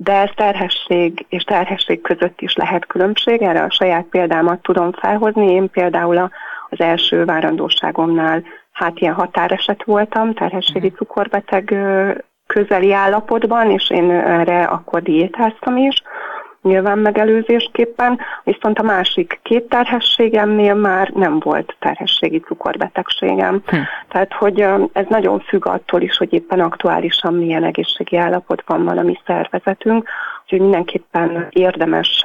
de 0.03 0.13
ez 0.13 0.31
terhesség 0.35 1.27
és 1.29 1.43
terhesség 1.45 2.01
között 2.01 2.41
is 2.41 2.55
lehet 2.55 2.87
különbség, 2.87 3.43
erre 3.43 3.63
a 3.63 3.71
saját 3.71 4.05
példámat 4.05 4.63
tudom 4.63 4.93
felhozni. 4.93 5.53
Én 5.53 5.71
például 5.71 6.17
a 6.17 6.31
az 6.71 6.81
első 6.81 7.25
várandóságomnál 7.25 8.43
hát 8.73 9.01
ilyen 9.01 9.15
határeset 9.15 9.85
voltam, 9.85 10.35
terhességi 10.35 10.87
mhm. 10.87 10.97
cukorbeteg 10.97 11.75
közeli 12.47 12.93
állapotban, 12.93 13.71
és 13.71 13.91
én 13.91 14.11
erre 14.11 14.65
akkor 14.65 15.03
diétáztam 15.03 15.77
is, 15.77 16.03
nyilván 16.63 16.99
megelőzésképpen, 16.99 18.19
viszont 18.45 18.79
a 18.79 18.83
másik 18.83 19.41
két 19.43 19.69
terhességemnél 19.69 20.75
már 20.75 21.09
nem 21.09 21.39
volt 21.39 21.77
terhességi 21.79 22.41
cukorbetegségem. 22.41 23.63
Hm. 23.67 23.77
Tehát, 24.09 24.33
hogy 24.33 24.61
ez 24.93 25.07
nagyon 25.09 25.41
függ 25.41 25.67
attól 25.67 26.01
is, 26.01 26.17
hogy 26.17 26.33
éppen 26.33 26.61
aktuálisan 26.61 27.35
milyen 27.35 27.65
egészségi 27.65 28.17
állapotban 28.17 28.85
van 28.85 28.99
a 28.99 29.03
mi 29.03 29.19
szervezetünk, 29.27 30.09
úgyhogy 30.43 30.61
mindenképpen 30.61 31.47
érdemes 31.51 32.25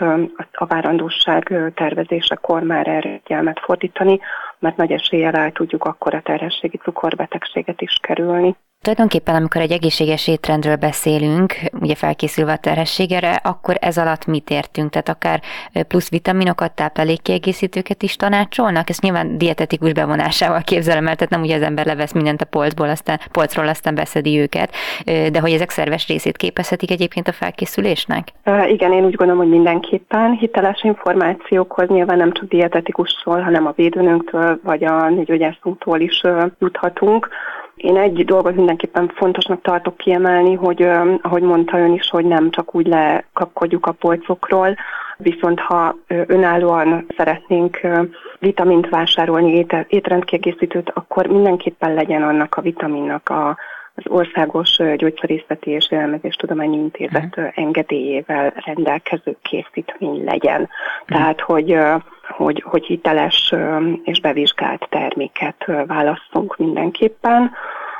a 0.51 0.65
várandóság 0.65 1.71
tervezésekor 1.75 2.61
már 2.61 2.87
erre 2.87 3.19
figyelmet 3.23 3.59
fordítani, 3.59 4.19
mert 4.59 4.77
nagy 4.77 4.91
eséllyel 4.91 5.33
el 5.33 5.51
tudjuk 5.51 5.83
akkor 5.83 6.13
a 6.13 6.21
terhességi 6.21 6.77
cukorbetegséget 6.77 7.81
is 7.81 7.97
kerülni. 8.01 8.55
Tulajdonképpen, 8.85 9.35
amikor 9.35 9.61
egy 9.61 9.71
egészséges 9.71 10.27
étrendről 10.27 10.75
beszélünk, 10.75 11.53
ugye 11.81 11.95
felkészülve 11.95 12.51
a 12.51 12.57
terhességre, 12.57 13.39
akkor 13.43 13.75
ez 13.79 13.97
alatt 13.97 14.25
mit 14.25 14.49
értünk? 14.49 14.89
Tehát 14.89 15.09
akár 15.09 15.41
plusz 15.87 16.09
vitaminokat, 16.09 16.71
táplálékkiegészítőket 16.71 18.03
is 18.03 18.15
tanácsolnak? 18.15 18.89
Ezt 18.89 19.01
nyilván 19.01 19.37
dietetikus 19.37 19.91
bevonásával 19.91 20.61
képzelem 20.61 21.07
el, 21.07 21.15
tehát 21.15 21.31
nem 21.31 21.41
ugye 21.41 21.55
az 21.55 21.61
ember 21.61 21.85
levesz 21.85 22.11
mindent 22.11 22.41
a 22.41 22.45
polcból, 22.45 22.89
aztán, 22.89 23.19
polcról, 23.31 23.67
aztán 23.67 23.95
beszedi 23.95 24.39
őket, 24.39 24.71
de 25.05 25.39
hogy 25.39 25.51
ezek 25.51 25.69
szerves 25.69 26.07
részét 26.07 26.37
képezhetik 26.37 26.91
egyébként 26.91 27.27
a 27.27 27.31
felkészülésnek? 27.31 28.27
Igen, 28.67 28.93
én 28.93 29.05
úgy 29.05 29.15
gondolom, 29.15 29.41
hogy 29.41 29.51
mindenképpen 29.51 30.31
hiteles 30.31 30.83
információkhoz 30.83 31.87
nyilván 31.87 32.17
nem 32.17 32.31
csak 32.31 32.47
dietetikusról, 32.47 33.41
hanem 33.41 33.65
a 33.65 33.73
védőnőnktől 33.75 34.59
vagy 34.63 34.83
a 34.83 35.09
nőgyógyászunktól 35.09 35.99
is 35.99 36.21
juthatunk. 36.59 37.29
Én 37.75 37.97
egy 37.97 38.25
dolgot 38.25 38.55
mindenképpen 38.55 39.11
fontosnak 39.15 39.61
tartok 39.61 39.97
kiemelni, 39.97 40.53
hogy 40.53 40.81
ahogy 41.21 41.41
mondta 41.41 41.77
ön 41.77 41.93
is, 41.93 42.09
hogy 42.09 42.25
nem 42.25 42.51
csak 42.51 42.75
úgy 42.75 42.87
lekapkodjuk 42.87 43.85
a 43.85 43.91
polcokról, 43.91 44.75
viszont 45.17 45.59
ha 45.59 45.95
önállóan 46.07 47.05
szeretnénk 47.17 47.79
vitamint 48.39 48.89
vásárolni, 48.89 49.65
étrendkiegészítőt, 49.87 50.91
akkor 50.93 51.27
mindenképpen 51.27 51.93
legyen 51.93 52.23
annak 52.23 52.55
a 52.55 52.61
vitaminnak 52.61 53.29
a 53.29 53.57
az 53.95 54.03
Országos 54.07 54.77
Gyógyszerészeti 54.95 55.69
és 55.69 55.91
Élelmezéstudományi 55.91 56.77
Intézet 56.77 57.37
uh-huh. 57.37 57.51
engedélyével 57.55 58.53
rendelkező 58.65 59.37
készítmény 59.41 60.23
legyen. 60.23 60.61
Uh-huh. 60.61 61.07
Tehát, 61.07 61.41
hogy, 61.41 61.77
hogy, 62.27 62.63
hogy 62.65 62.85
hiteles 62.85 63.53
és 64.03 64.19
bevizsgált 64.19 64.87
terméket 64.89 65.65
válasszunk 65.87 66.57
mindenképpen. 66.57 67.51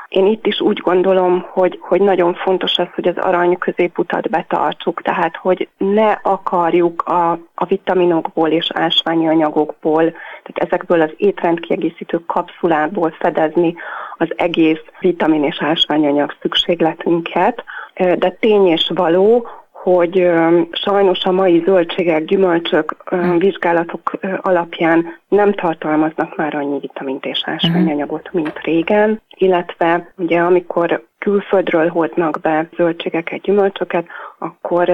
Én 0.08 0.26
itt 0.26 0.46
is 0.46 0.60
úgy 0.60 0.78
gondolom, 0.78 1.46
hogy, 1.50 1.78
hogy 1.82 2.00
nagyon 2.00 2.34
fontos 2.34 2.78
az, 2.78 2.86
hogy 2.94 3.08
az 3.08 3.16
arany 3.16 3.58
középutat 3.58 4.30
betartsuk, 4.30 5.02
tehát 5.02 5.36
hogy 5.36 5.68
ne 5.78 6.10
akarjuk 6.22 7.02
a, 7.02 7.30
a 7.54 7.64
vitaminokból 7.64 8.48
és 8.48 8.70
ásványi 8.74 9.28
anyagokból, 9.28 10.02
tehát 10.42 10.72
ezekből 10.72 11.00
az 11.00 11.10
étrendkiegészítő 11.16 12.18
kapszulából 12.26 13.10
fedezni 13.10 13.74
az 14.16 14.28
egész 14.36 14.82
vitamin 15.00 15.44
és 15.44 15.56
ásványanyag 15.60 16.36
szükségletünket, 16.40 17.64
de 17.94 18.30
tény 18.30 18.66
és 18.66 18.90
való, 18.94 19.48
hogy 19.92 20.30
sajnos 20.72 21.24
a 21.24 21.32
mai 21.32 21.62
zöldségek, 21.64 22.24
gyümölcsök 22.24 22.96
vizsgálatok 23.38 24.10
alapján 24.40 25.04
nem 25.28 25.52
tartalmaznak 25.52 26.36
már 26.36 26.54
annyi 26.54 26.78
vitamint 26.78 27.24
és 27.24 27.42
ásványanyagot, 27.44 28.28
mint 28.32 28.60
régen, 28.62 29.20
illetve 29.36 30.12
ugye 30.16 30.40
amikor 30.40 31.06
külföldről 31.26 31.88
hoznak 31.88 32.40
be 32.40 32.68
zöldségeket, 32.76 33.40
gyümölcsöket, 33.40 34.06
akkor 34.38 34.86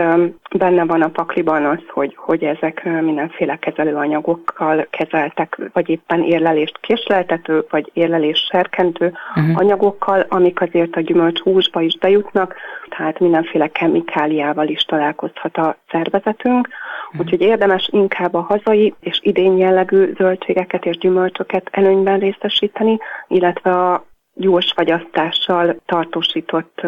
benne 0.58 0.84
van 0.84 1.02
a 1.02 1.08
pakliban 1.08 1.64
az, 1.64 1.78
hogy, 1.88 2.14
hogy 2.16 2.44
ezek 2.44 2.84
mindenféle 2.84 3.56
kezelőanyagokkal 3.56 4.86
kezeltek, 4.90 5.58
vagy 5.72 5.88
éppen 5.88 6.22
érlelést 6.22 6.78
késleltető, 6.80 7.64
vagy 7.70 7.90
érlelés 7.92 8.38
serkentő 8.50 9.12
uh-huh. 9.36 9.58
anyagokkal, 9.58 10.26
amik 10.28 10.60
azért 10.60 10.96
a 10.96 11.00
gyümölcs 11.00 11.40
húsba 11.40 11.80
is 11.80 11.98
bejutnak, 11.98 12.54
tehát 12.96 13.20
mindenféle 13.20 13.68
kemikáliával 13.68 14.68
is 14.68 14.82
találkozhat 14.82 15.56
a 15.56 15.76
szervezetünk. 15.90 16.68
Uh-huh. 16.68 17.20
Úgyhogy 17.20 17.40
érdemes 17.40 17.88
inkább 17.92 18.34
a 18.34 18.46
hazai 18.48 18.94
és 19.00 19.18
idén 19.22 19.56
jellegű 19.56 20.12
zöldségeket 20.16 20.86
és 20.86 20.98
gyümölcsöket 20.98 21.68
előnyben 21.70 22.18
részesíteni, 22.18 22.98
illetve 23.28 23.70
a 23.70 24.10
gyors 24.34 24.72
fagyasztással 24.76 25.76
tartósított 25.86 26.80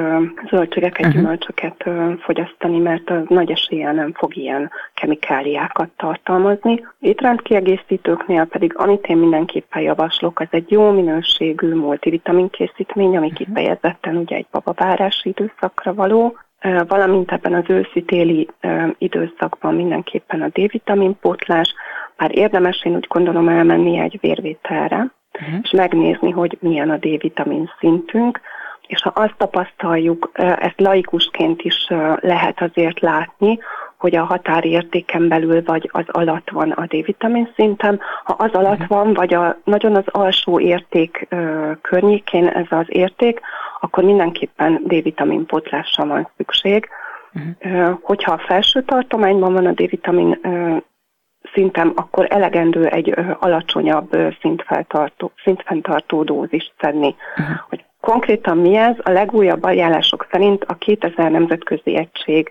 zöldségeket, 0.50 1.06
uh-huh. 1.06 1.14
gyümölcsöket 1.14 1.84
fogyasztani, 2.20 2.78
mert 2.78 3.10
az 3.10 3.22
nagy 3.28 3.50
eséllyel 3.50 3.92
nem 3.92 4.12
fog 4.12 4.36
ilyen 4.36 4.70
kemikáliákat 4.94 5.90
tartalmazni. 5.96 6.86
Étrendkiegészítőknél 7.00 8.44
pedig, 8.44 8.76
amit 8.76 9.06
én 9.06 9.16
mindenképpen 9.16 9.82
javaslok, 9.82 10.40
az 10.40 10.48
egy 10.50 10.70
jó 10.70 10.90
minőségű 10.90 11.74
multivitamin 11.74 12.50
készítmény, 12.50 13.16
ami 13.16 13.30
uh-huh. 13.30 13.46
kifejezetten 13.46 14.16
ugye 14.16 14.36
egy 14.36 14.46
babavárási 14.50 15.28
időszakra 15.28 15.94
való, 15.94 16.36
valamint 16.88 17.32
ebben 17.32 17.54
az 17.54 17.64
őszi-téli 17.66 18.48
időszakban 18.98 19.74
mindenképpen 19.74 20.42
a 20.42 20.48
D-vitamin 20.48 21.18
pótlás, 21.20 21.74
bár 22.16 22.38
érdemes 22.38 22.84
én 22.84 22.94
úgy 22.94 23.06
gondolom 23.08 23.48
elmenni 23.48 23.98
egy 23.98 24.18
vérvételre, 24.20 25.12
uh-huh. 25.40 25.58
és 25.62 25.70
megnézni, 25.70 26.30
hogy 26.30 26.58
milyen 26.60 26.90
a 26.90 26.96
D-vitamin 26.96 27.70
szintünk, 27.78 28.40
és 28.86 29.02
ha 29.02 29.10
azt 29.14 29.34
tapasztaljuk, 29.36 30.30
ezt 30.34 30.80
laikusként 30.80 31.62
is 31.62 31.86
lehet 32.20 32.60
azért 32.60 33.00
látni, 33.00 33.58
hogy 33.96 34.16
a 34.16 34.24
határértéken 34.24 35.28
belül 35.28 35.62
vagy 35.64 35.90
az 35.92 36.04
alatt 36.06 36.50
van 36.50 36.70
a 36.70 36.86
D-vitamin 36.86 37.52
szintem. 37.56 38.00
Ha 38.24 38.32
az 38.32 38.52
alatt 38.52 38.80
uh-huh. 38.80 38.88
van, 38.88 39.14
vagy 39.14 39.34
a, 39.34 39.56
nagyon 39.64 39.96
az 39.96 40.06
alsó 40.06 40.60
érték 40.60 41.26
ö, 41.28 41.70
környékén 41.80 42.46
ez 42.46 42.66
az 42.68 42.86
érték, 42.88 43.40
akkor 43.80 44.04
mindenképpen 44.04 44.82
D-vitamin 44.84 45.46
pótlásra 45.46 46.06
van 46.06 46.28
szükség. 46.36 46.88
Uh-huh. 47.34 47.98
Hogyha 48.02 48.32
a 48.32 48.42
felső 48.46 48.82
tartományban 48.82 49.52
van 49.52 49.66
a 49.66 49.72
D-vitamin 49.72 50.38
szintem, 51.54 51.92
akkor 51.96 52.26
elegendő 52.30 52.86
egy 52.86 53.14
alacsonyabb 53.38 54.16
szintfeltartó, 54.40 55.32
szintfenntartó 55.44 56.22
dózist 56.22 56.72
szedni. 56.80 57.14
Uh-huh. 57.36 57.56
Hogy 57.68 57.84
konkrétan 58.00 58.58
mi 58.58 58.76
ez? 58.76 58.96
A 59.02 59.10
legújabb 59.10 59.62
ajánlások 59.62 60.26
szerint 60.30 60.64
a 60.64 60.74
2000 60.74 61.30
nemzetközi 61.30 61.96
egység 61.96 62.50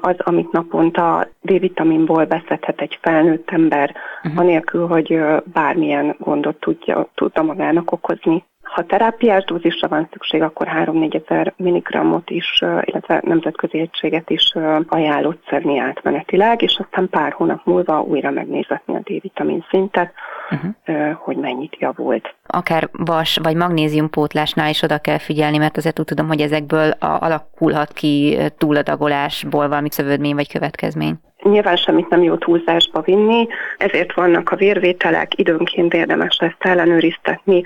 az, 0.00 0.14
amit 0.18 0.52
naponta 0.52 1.28
D-vitaminból 1.40 2.24
beszedhet 2.24 2.80
egy 2.80 2.98
felnőtt 3.02 3.50
ember, 3.50 3.94
uh-huh. 4.22 4.40
anélkül, 4.40 4.86
hogy 4.86 5.20
bármilyen 5.44 6.16
gondot 6.18 6.60
tudja, 6.60 7.08
tudta 7.14 7.42
magának 7.42 7.92
okozni. 7.92 8.44
Ha 8.66 8.82
terápiás 8.86 9.44
dózisra 9.44 9.88
van 9.88 10.08
szükség, 10.12 10.42
akkor 10.42 10.66
3-4 10.70 11.22
ezer 11.24 11.52
milligrammot 11.56 12.30
is, 12.30 12.60
illetve 12.60 13.20
nemzetközi 13.24 13.78
egységet 13.78 14.30
is 14.30 14.52
ajánlott 14.88 15.42
szedni 15.48 15.78
átmenetileg, 15.78 16.62
és 16.62 16.78
aztán 16.82 17.08
pár 17.08 17.32
hónap 17.32 17.60
múlva 17.64 18.00
újra 18.00 18.30
megnézetni 18.30 18.94
a 18.94 18.98
D-vitamin 18.98 19.64
szintet, 19.70 20.12
uh-huh. 20.50 21.12
hogy 21.12 21.36
mennyit 21.36 21.76
javult. 21.78 22.34
Akár 22.46 22.88
vas 22.92 23.38
vagy 23.42 23.56
magnéziumpótlásnál 23.56 24.70
is 24.70 24.82
oda 24.82 24.98
kell 24.98 25.18
figyelni, 25.18 25.56
mert 25.56 25.76
azért 25.76 25.98
úgy 25.98 26.04
tudom, 26.04 26.26
hogy 26.26 26.40
ezekből 26.40 26.90
alakulhat 26.98 27.92
ki 27.92 28.38
túladagolásból 28.58 29.68
valami 29.68 29.90
szövődmény 29.90 30.34
vagy 30.34 30.52
következmény 30.52 31.18
nyilván 31.42 31.76
semmit 31.76 32.08
nem 32.08 32.22
jó 32.22 32.36
túlzásba 32.36 33.00
vinni, 33.00 33.46
ezért 33.78 34.14
vannak 34.14 34.50
a 34.50 34.56
vérvételek, 34.56 35.38
időnként 35.38 35.94
érdemes 35.94 36.36
ezt 36.38 36.56
ellenőriztetni, 36.58 37.62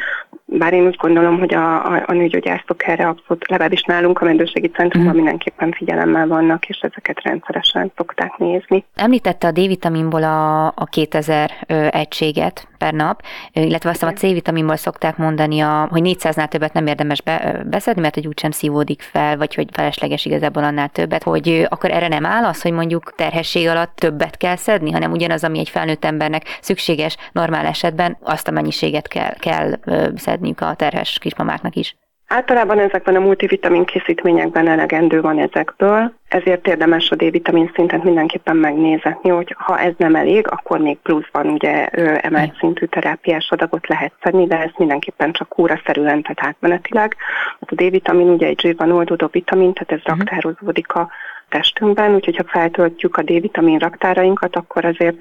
bár 0.59 0.73
én 0.73 0.87
úgy 0.87 0.97
gondolom, 0.97 1.39
hogy 1.39 1.55
a, 1.55 1.85
a, 1.85 2.03
a 2.07 2.13
nőgyógyászok 2.13 2.87
erre 2.87 3.07
abszolút, 3.09 3.49
legalábbis 3.49 3.83
nálunk 3.83 4.21
a 4.21 4.25
rendőrségi 4.25 4.69
centrumban 4.69 5.01
uh-huh. 5.01 5.25
mindenképpen 5.25 5.73
figyelemmel 5.73 6.27
vannak, 6.27 6.69
és 6.69 6.79
ezeket 6.81 7.23
rendszeresen 7.23 7.93
szokták 7.97 8.37
nézni. 8.37 8.85
Említette 8.95 9.47
a 9.47 9.51
D-vitaminból 9.51 10.23
a, 10.23 10.67
a 10.67 10.85
2000 10.91 11.51
ö, 11.67 11.87
egységet 11.91 12.70
per 12.81 12.93
nap, 12.93 13.23
illetve 13.53 13.91
azt 13.91 14.03
a 14.03 14.13
C-vitaminból 14.13 14.77
szokták 14.77 15.17
mondani, 15.17 15.61
a, 15.61 15.87
hogy 15.91 16.03
400-nál 16.05 16.49
többet 16.49 16.73
nem 16.73 16.87
érdemes 16.87 17.23
be, 17.23 17.63
beszedni, 17.67 18.01
mert 18.01 18.15
hogy 18.15 18.27
úgysem 18.27 18.51
szívódik 18.51 19.03
fel, 19.03 19.37
vagy 19.37 19.55
hogy 19.55 19.69
felesleges 19.73 20.25
igazából 20.25 20.65
annál 20.65 20.89
többet, 20.89 21.23
hogy 21.23 21.67
akkor 21.69 21.91
erre 21.91 22.09
nem 22.09 22.27
áll 22.27 22.45
az, 22.45 22.63
hogy 22.63 22.73
mondjuk 22.73 23.13
terhesség 23.17 23.69
alatt 23.69 23.97
többet 23.97 24.37
kell 24.37 24.57
szedni, 24.57 24.91
hanem 24.91 25.13
ugyanaz, 25.13 25.45
ami 25.45 25.59
egy 25.59 25.69
felnőtt 25.69 26.05
embernek 26.05 26.59
szükséges 26.61 27.17
normál 27.33 27.67
esetben, 27.67 28.17
azt 28.23 28.49
a 28.49 28.51
mennyiséget 28.51 29.09
kell, 29.09 29.35
kell 29.35 29.79
szedniük 30.17 30.61
a 30.61 30.75
terhes 30.75 31.19
kismamáknak 31.19 31.77
is. 31.77 31.97
Általában 32.33 32.79
ezekben 32.79 33.17
a 33.17 33.21
multivitamin 33.21 33.85
készítményekben 33.85 34.69
elegendő 34.69 35.21
van 35.21 35.39
ezekből, 35.39 36.13
ezért 36.29 36.67
érdemes 36.67 37.11
a 37.11 37.15
D-vitamin 37.15 37.71
szintet 37.75 38.05
mindenképpen 38.05 38.57
megnézetni, 38.57 39.31
hogy 39.31 39.55
ha 39.59 39.79
ez 39.79 39.93
nem 39.97 40.15
elég, 40.15 40.47
akkor 40.49 40.79
még 40.79 40.99
pluszban 40.99 41.47
ugye 41.47 41.87
emelt 42.19 42.57
szintű 42.59 42.87
terápiás 42.87 43.51
adagot 43.51 43.89
lehet 43.89 44.13
szedni, 44.23 44.47
de 44.47 44.61
ez 44.61 44.71
mindenképpen 44.77 45.33
csak 45.33 45.49
kúraszerűen, 45.49 46.23
tehát 46.23 46.55
átmenetileg. 46.55 47.17
Hát 47.61 47.71
a 47.71 47.75
D-vitamin 47.75 48.29
ugye 48.29 48.47
egy 48.47 48.61
zsírban 48.61 48.91
oldódó 48.91 49.29
vitamin, 49.33 49.73
tehát 49.73 49.93
ez 49.93 50.13
uh-huh. 50.13 50.19
raktározódik 50.19 50.93
a 50.93 51.09
testünkben, 51.49 52.15
úgyhogy 52.15 52.37
ha 52.37 52.45
feltöltjük 52.47 53.17
a 53.17 53.23
D-vitamin 53.23 53.79
raktárainkat, 53.79 54.57
akkor 54.57 54.85
azért 54.85 55.17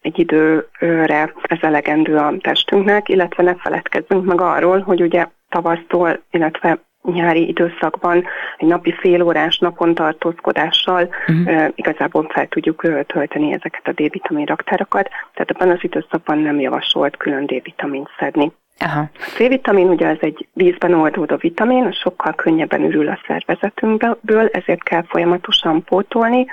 egy 0.00 0.18
időre 0.18 1.32
ez 1.42 1.58
elegendő 1.60 2.16
a 2.16 2.34
testünknek, 2.40 3.08
illetve 3.08 3.42
ne 3.42 3.54
feledkezzünk 3.54 4.24
meg 4.24 4.40
arról, 4.40 4.80
hogy 4.80 5.02
ugye 5.02 5.26
tavasztól, 5.54 6.22
illetve 6.30 6.78
nyári 7.02 7.48
időszakban 7.48 8.24
egy 8.56 8.68
napi 8.68 8.92
félórás 8.92 9.58
napon 9.58 9.94
tartózkodással 9.94 11.08
uh-huh. 11.28 11.56
uh, 11.56 11.68
igazából 11.74 12.28
fel 12.28 12.46
tudjuk 12.46 12.82
uh, 12.82 13.00
tölteni 13.00 13.52
ezeket 13.52 13.86
a 13.88 13.92
D-vitamin 13.92 14.44
raktárakat, 14.44 15.08
tehát 15.34 15.50
ebben 15.50 15.70
az 15.70 15.78
időszakban 15.80 16.38
nem 16.38 16.60
javasolt 16.60 17.16
külön 17.16 17.46
D-vitamin 17.46 18.08
szedni. 18.18 18.52
Aha. 18.78 19.00
A 19.00 19.30
C-vitamin 19.34 19.88
ugye 19.88 20.08
az 20.08 20.16
egy 20.20 20.48
vízben 20.52 20.94
oldódó 20.94 21.36
vitamin, 21.36 21.92
sokkal 21.92 22.32
könnyebben 22.32 22.84
ürül 22.84 23.08
a 23.08 23.18
szervezetünkből, 23.26 24.46
ezért 24.52 24.82
kell 24.82 25.02
folyamatosan 25.08 25.84
pótolni, 25.84 26.46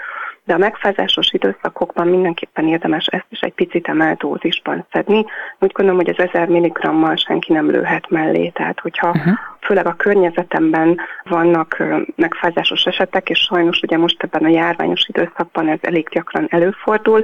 de 0.45 0.53
a 0.53 0.57
megfázásos 0.57 1.31
időszakokban 1.31 2.07
mindenképpen 2.07 2.67
érdemes 2.67 3.05
ezt 3.05 3.25
is 3.29 3.39
egy 3.39 3.53
picit 3.53 3.88
emelt 3.88 4.17
dózisban 4.17 4.86
szedni. 4.91 5.25
Úgy 5.60 5.71
gondolom, 5.71 6.01
hogy 6.01 6.10
az 6.10 6.19
1000 6.19 6.48
mg-mal 6.48 7.15
senki 7.15 7.53
nem 7.53 7.71
lőhet 7.71 8.10
mellé, 8.10 8.50
tehát 8.50 8.79
hogyha 8.79 9.10
uh-huh. 9.10 9.33
főleg 9.62 9.86
a 9.86 9.95
környezetemben 9.95 11.00
vannak 11.24 11.83
megfázásos 12.15 12.86
esetek, 12.86 13.29
és 13.29 13.39
sajnos 13.39 13.79
ugye 13.81 13.98
most 13.98 14.24
ebben 14.24 14.43
a 14.43 14.53
járványos 14.53 15.07
időszakban 15.07 15.67
ez 15.67 15.79
elég 15.81 16.07
gyakran 16.10 16.48
előfordul, 16.50 17.24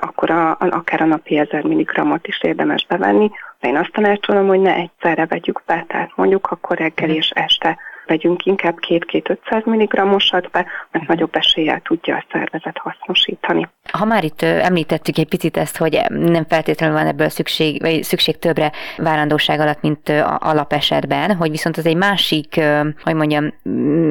akkor 0.00 0.30
a, 0.30 0.56
akár 0.58 1.00
a 1.00 1.04
napi 1.04 1.38
1000 1.38 1.64
mg-ot 1.64 2.26
is 2.26 2.42
érdemes 2.42 2.86
bevenni. 2.86 3.30
De 3.60 3.68
én 3.68 3.76
azt 3.76 3.92
tanácsolom, 3.92 4.46
hogy 4.46 4.60
ne 4.60 4.74
egyszerre 4.74 5.26
vegyük 5.26 5.62
be, 5.66 5.84
tehát 5.88 6.12
mondjuk 6.14 6.46
akkor 6.46 6.76
reggel 6.76 7.10
és 7.10 7.30
este 7.30 7.78
vegyünk 8.12 8.44
inkább 8.44 8.78
két-két 8.78 9.30
500 9.30 9.62
mg-osat 9.64 10.50
be, 10.50 10.66
mert 10.90 11.06
nagyobb 11.06 11.34
eséllyel 11.36 11.80
tudja 11.80 12.16
a 12.16 12.24
szervezet 12.32 12.78
hasznosítani. 12.78 13.68
Ha 13.92 14.04
már 14.04 14.24
itt 14.24 14.42
említettük 14.42 15.18
egy 15.18 15.28
picit 15.28 15.56
ezt, 15.56 15.76
hogy 15.76 16.00
nem 16.08 16.44
feltétlenül 16.48 16.96
van 16.96 17.06
ebből 17.06 17.28
szükség, 17.28 17.80
vagy 17.80 18.02
szükség 18.02 18.38
többre 18.38 18.72
várandóság 18.96 19.60
alatt, 19.60 19.80
mint 19.80 20.08
alapesetben, 20.38 21.36
hogy 21.36 21.50
viszont 21.50 21.76
az 21.76 21.86
egy 21.86 21.96
másik, 21.96 22.60
hogy 23.02 23.14
mondjam, 23.14 23.54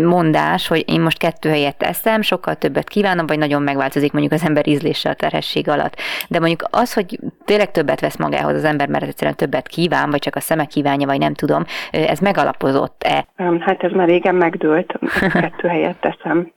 mondás, 0.03 0.67
hogy 0.67 0.83
én 0.87 1.01
most 1.01 1.17
kettő 1.17 1.49
helyet 1.49 1.77
teszem, 1.77 2.21
sokkal 2.21 2.55
többet 2.55 2.89
kívánom, 2.89 3.25
vagy 3.27 3.37
nagyon 3.37 3.61
megváltozik 3.61 4.11
mondjuk 4.11 4.33
az 4.33 4.45
ember 4.45 4.67
ízlése 4.67 5.09
a 5.09 5.13
terhesség 5.13 5.69
alatt. 5.69 5.95
De 6.27 6.39
mondjuk 6.39 6.67
az, 6.71 6.93
hogy 6.93 7.19
tényleg 7.45 7.71
többet 7.71 7.99
vesz 7.99 8.17
magához 8.17 8.55
az 8.55 8.63
ember, 8.63 8.87
mert 8.87 9.03
egyszerűen 9.03 9.35
többet 9.35 9.67
kíván, 9.67 10.09
vagy 10.09 10.19
csak 10.19 10.35
a 10.35 10.39
szeme 10.39 10.65
kívánja, 10.65 11.07
vagy 11.07 11.19
nem 11.19 11.33
tudom, 11.33 11.63
ez 11.91 12.19
megalapozott-e? 12.19 13.25
Hát 13.59 13.83
ez 13.83 13.90
már 13.95 14.07
régen 14.07 14.35
megdőlt, 14.35 14.99
kettő 15.33 15.67
helyet 15.67 15.99
teszem 15.99 16.51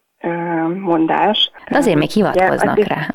mondás. 0.81 1.51
De 1.71 1.77
azért 1.77 1.99
még 1.99 2.11
hivatkoznak 2.11 2.79
igen, 2.79 2.89
rá. 2.89 3.07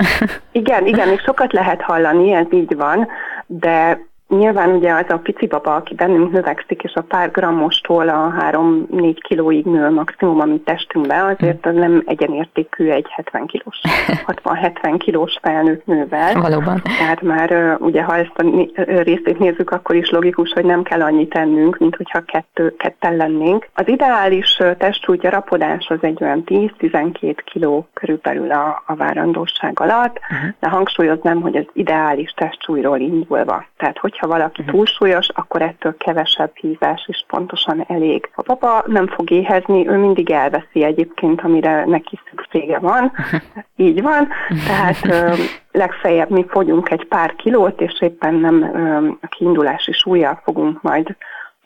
Igen, 0.52 0.86
igen, 0.86 1.08
még 1.08 1.20
sokat 1.20 1.54
lehet 1.54 1.82
hallani, 1.82 2.32
ez 2.32 2.46
így 2.52 2.76
van, 2.76 3.08
de 3.46 4.00
Nyilván 4.29 4.69
ugye 4.69 4.93
az 4.93 5.05
a 5.07 5.17
pici 5.17 5.48
baba, 5.48 5.75
aki 5.75 5.93
bennünk 5.93 6.31
növekszik, 6.31 6.83
és 6.83 6.93
a 6.93 7.01
pár 7.01 7.31
grammostól 7.31 8.09
a 8.09 8.33
3-4 8.39 9.15
kilóig 9.19 9.65
nő 9.65 9.89
maximum 9.89 10.39
a 10.39 10.45
mi 10.45 10.59
testünkbe, 10.59 11.24
azért 11.24 11.65
az 11.65 11.74
nem 11.74 12.03
egyenértékű 12.05 12.89
egy 12.89 13.05
70 13.09 13.45
kilós, 13.45 13.79
60-70 14.43 14.95
kilós 14.98 15.38
felnőtt 15.41 15.86
nővel. 15.86 16.41
Valóban. 16.41 16.81
Tehát 16.98 17.21
már 17.21 17.77
ugye, 17.79 18.03
ha 18.03 18.15
ezt 18.15 18.38
a 18.38 18.67
részét 19.01 19.39
nézzük, 19.39 19.71
akkor 19.71 19.95
is 19.95 20.09
logikus, 20.09 20.51
hogy 20.53 20.65
nem 20.65 20.83
kell 20.83 21.01
annyit 21.01 21.29
tennünk, 21.29 21.77
mint 21.77 21.95
hogyha 21.95 22.21
kettő, 22.21 22.75
ketten 22.75 23.15
lennénk. 23.15 23.67
Az 23.74 23.88
ideális 23.88 24.62
testsúly 24.77 25.17
gyarapodás 25.17 25.88
az 25.88 25.98
egy 26.01 26.24
olyan 26.24 26.43
10-12 26.45 27.36
kiló 27.43 27.88
körülbelül 27.93 28.51
a, 28.51 28.83
a 28.86 28.95
várandóság 28.95 29.79
alatt, 29.79 30.19
uh-huh. 30.19 30.50
de 30.59 30.69
hangsúlyoznám, 30.69 31.41
hogy 31.41 31.55
az 31.55 31.65
ideális 31.74 32.31
testsúlyról 32.31 33.00
indulva. 33.00 33.65
Tehát, 33.77 33.98
hogy 33.98 34.17
hogyha 34.20 34.38
valaki 34.38 34.62
uh-huh. 34.62 34.76
túlsúlyos, 34.76 35.28
akkor 35.34 35.62
ettől 35.62 35.98
kevesebb 35.98 36.52
hízás 36.56 37.06
is 37.08 37.26
pontosan 37.28 37.86
elég. 37.88 38.30
A 38.36 38.42
papa 38.42 38.84
nem 38.86 39.08
fog 39.08 39.32
éhezni, 39.32 39.88
ő 39.88 39.98
mindig 39.98 40.32
elveszi 40.32 40.84
egyébként, 40.84 41.42
amire 41.42 41.86
neki 41.86 42.20
szüksége 42.30 42.80
van. 42.80 43.12
Így 43.76 44.02
van, 44.02 44.28
tehát 44.68 45.06
ö, 45.06 45.34
legfeljebb 45.72 46.30
mi 46.30 46.46
fogyunk 46.50 46.90
egy 46.90 47.06
pár 47.08 47.36
kilót, 47.36 47.82
és 47.82 48.02
éppen 48.02 48.34
nem 48.34 48.64
ö, 48.64 49.08
a 49.22 49.28
kiindulási 49.28 49.92
súlyjal 49.92 50.42
fogunk 50.44 50.82
majd 50.82 51.16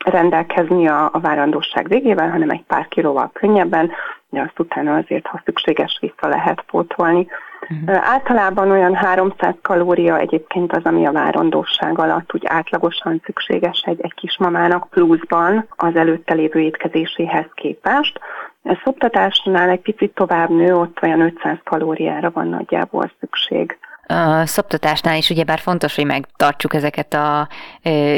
rendelkezni 0.04 0.88
a, 0.88 1.10
a 1.12 1.20
várandóság 1.20 1.88
végével, 1.88 2.30
hanem 2.30 2.50
egy 2.50 2.64
pár 2.66 2.88
kilóval 2.88 3.30
könnyebben, 3.32 3.90
de 4.28 4.40
azt 4.40 4.58
utána 4.58 4.96
azért, 4.96 5.26
ha 5.26 5.42
szükséges, 5.44 5.98
vissza 6.00 6.28
lehet 6.28 6.64
pótolni. 6.66 7.26
Uh-huh. 7.70 8.08
Általában 8.10 8.70
olyan 8.70 8.94
300 8.94 9.54
kalória 9.62 10.18
egyébként 10.18 10.72
az, 10.72 10.84
ami 10.84 11.06
a 11.06 11.12
várandóság 11.12 11.98
alatt 11.98 12.34
úgy 12.34 12.42
átlagosan 12.46 13.20
szükséges 13.24 13.82
egy, 13.86 14.00
egy 14.00 14.14
kismamának 14.14 14.88
pluszban 14.90 15.66
az 15.76 15.96
előtte 15.96 16.34
lévő 16.34 16.60
étkezéséhez 16.60 17.46
képest. 17.54 18.20
Ez 18.62 18.76
szoptatásnál 18.84 19.68
egy 19.68 19.80
picit 19.80 20.14
tovább 20.14 20.50
nő, 20.50 20.76
ott 20.76 21.02
olyan 21.02 21.20
500 21.20 21.58
kalóriára 21.64 22.30
van 22.30 22.48
nagyjából 22.48 23.10
szükség 23.20 23.78
a 24.06 24.46
szoptatásnál 24.46 25.16
is 25.16 25.30
ugyebár 25.30 25.58
fontos, 25.58 25.94
hogy 25.94 26.04
megtartsuk 26.06 26.74
ezeket 26.74 27.14
a 27.14 27.48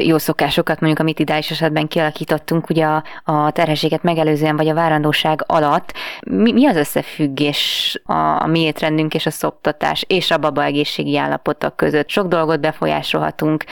jó 0.02 0.18
szokásokat, 0.18 0.80
mondjuk 0.80 1.00
amit 1.00 1.18
ideális 1.18 1.50
esetben 1.50 1.88
kialakítottunk 1.88 2.70
ugye 2.70 2.84
a, 2.84 3.04
a 3.24 3.50
terhességet 3.50 4.02
megelőzően, 4.02 4.56
vagy 4.56 4.68
a 4.68 4.74
várandóság 4.74 5.44
alatt. 5.46 5.92
Mi, 6.30 6.52
mi 6.52 6.66
az 6.66 6.76
összefüggés 6.76 8.00
a, 8.04 8.12
a 8.42 8.46
mi 8.46 8.60
étrendünk 8.60 9.14
és 9.14 9.26
a 9.26 9.30
szoptatás 9.30 10.04
és 10.08 10.30
a 10.30 10.38
baba 10.38 10.64
egészségi 10.64 11.16
állapotok 11.16 11.76
között? 11.76 12.08
Sok 12.08 12.26
dolgot 12.26 12.60
befolyásolhatunk, 12.60 13.64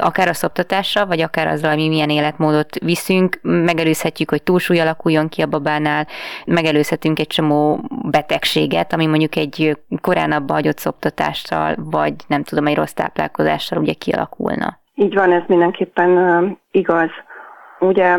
akár 0.00 0.28
a 0.28 0.34
szoptatással, 0.34 1.06
vagy 1.06 1.20
akár 1.20 1.46
azzal, 1.46 1.70
ami 1.70 1.88
milyen 1.88 2.10
életmódot 2.10 2.78
viszünk, 2.78 3.38
megelőzhetjük, 3.42 4.30
hogy 4.30 4.42
túlsúly 4.42 4.80
alakuljon 4.80 5.28
ki 5.28 5.42
a 5.42 5.46
babánál, 5.46 6.06
megelőzhetünk 6.46 7.18
egy 7.18 7.26
csomó 7.26 7.80
betegséget, 8.02 8.92
ami 8.92 9.06
mondjuk 9.06 9.36
egy 9.36 9.76
korán 10.00 10.32
abba 10.32 10.52
hagyott 10.52 10.78
szoptatást 10.78 11.54
táplálkozással, 11.56 11.84
vagy 11.90 12.14
nem 12.26 12.42
tudom, 12.42 12.66
egy 12.66 12.76
rossz 12.76 12.92
táplálkozással 12.92 13.78
ugye 13.78 13.92
kialakulna. 13.92 14.78
Így 14.94 15.14
van, 15.14 15.32
ez 15.32 15.42
mindenképpen 15.46 16.58
igaz. 16.70 17.10
Ugye 17.78 18.16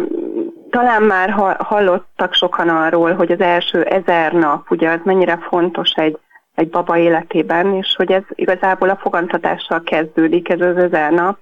talán 0.70 1.04
már 1.04 1.30
hallottak 1.60 2.34
sokan 2.34 2.70
arról, 2.70 3.14
hogy 3.14 3.32
az 3.32 3.40
első 3.40 3.84
ezer 3.84 4.34
nap, 4.34 4.72
ugye 4.72 4.90
az 4.90 5.00
mennyire 5.04 5.38
fontos 5.50 5.92
egy, 5.92 6.18
egy 6.56 6.70
baba 6.70 6.98
életében, 6.98 7.74
és 7.74 7.96
hogy 7.98 8.12
ez 8.12 8.24
igazából 8.30 8.90
a 8.90 8.96
fogantatással 8.96 9.82
kezdődik, 9.84 10.50
ez 10.50 10.62
az 10.62 10.78
ezer 10.78 11.12
nap, 11.12 11.38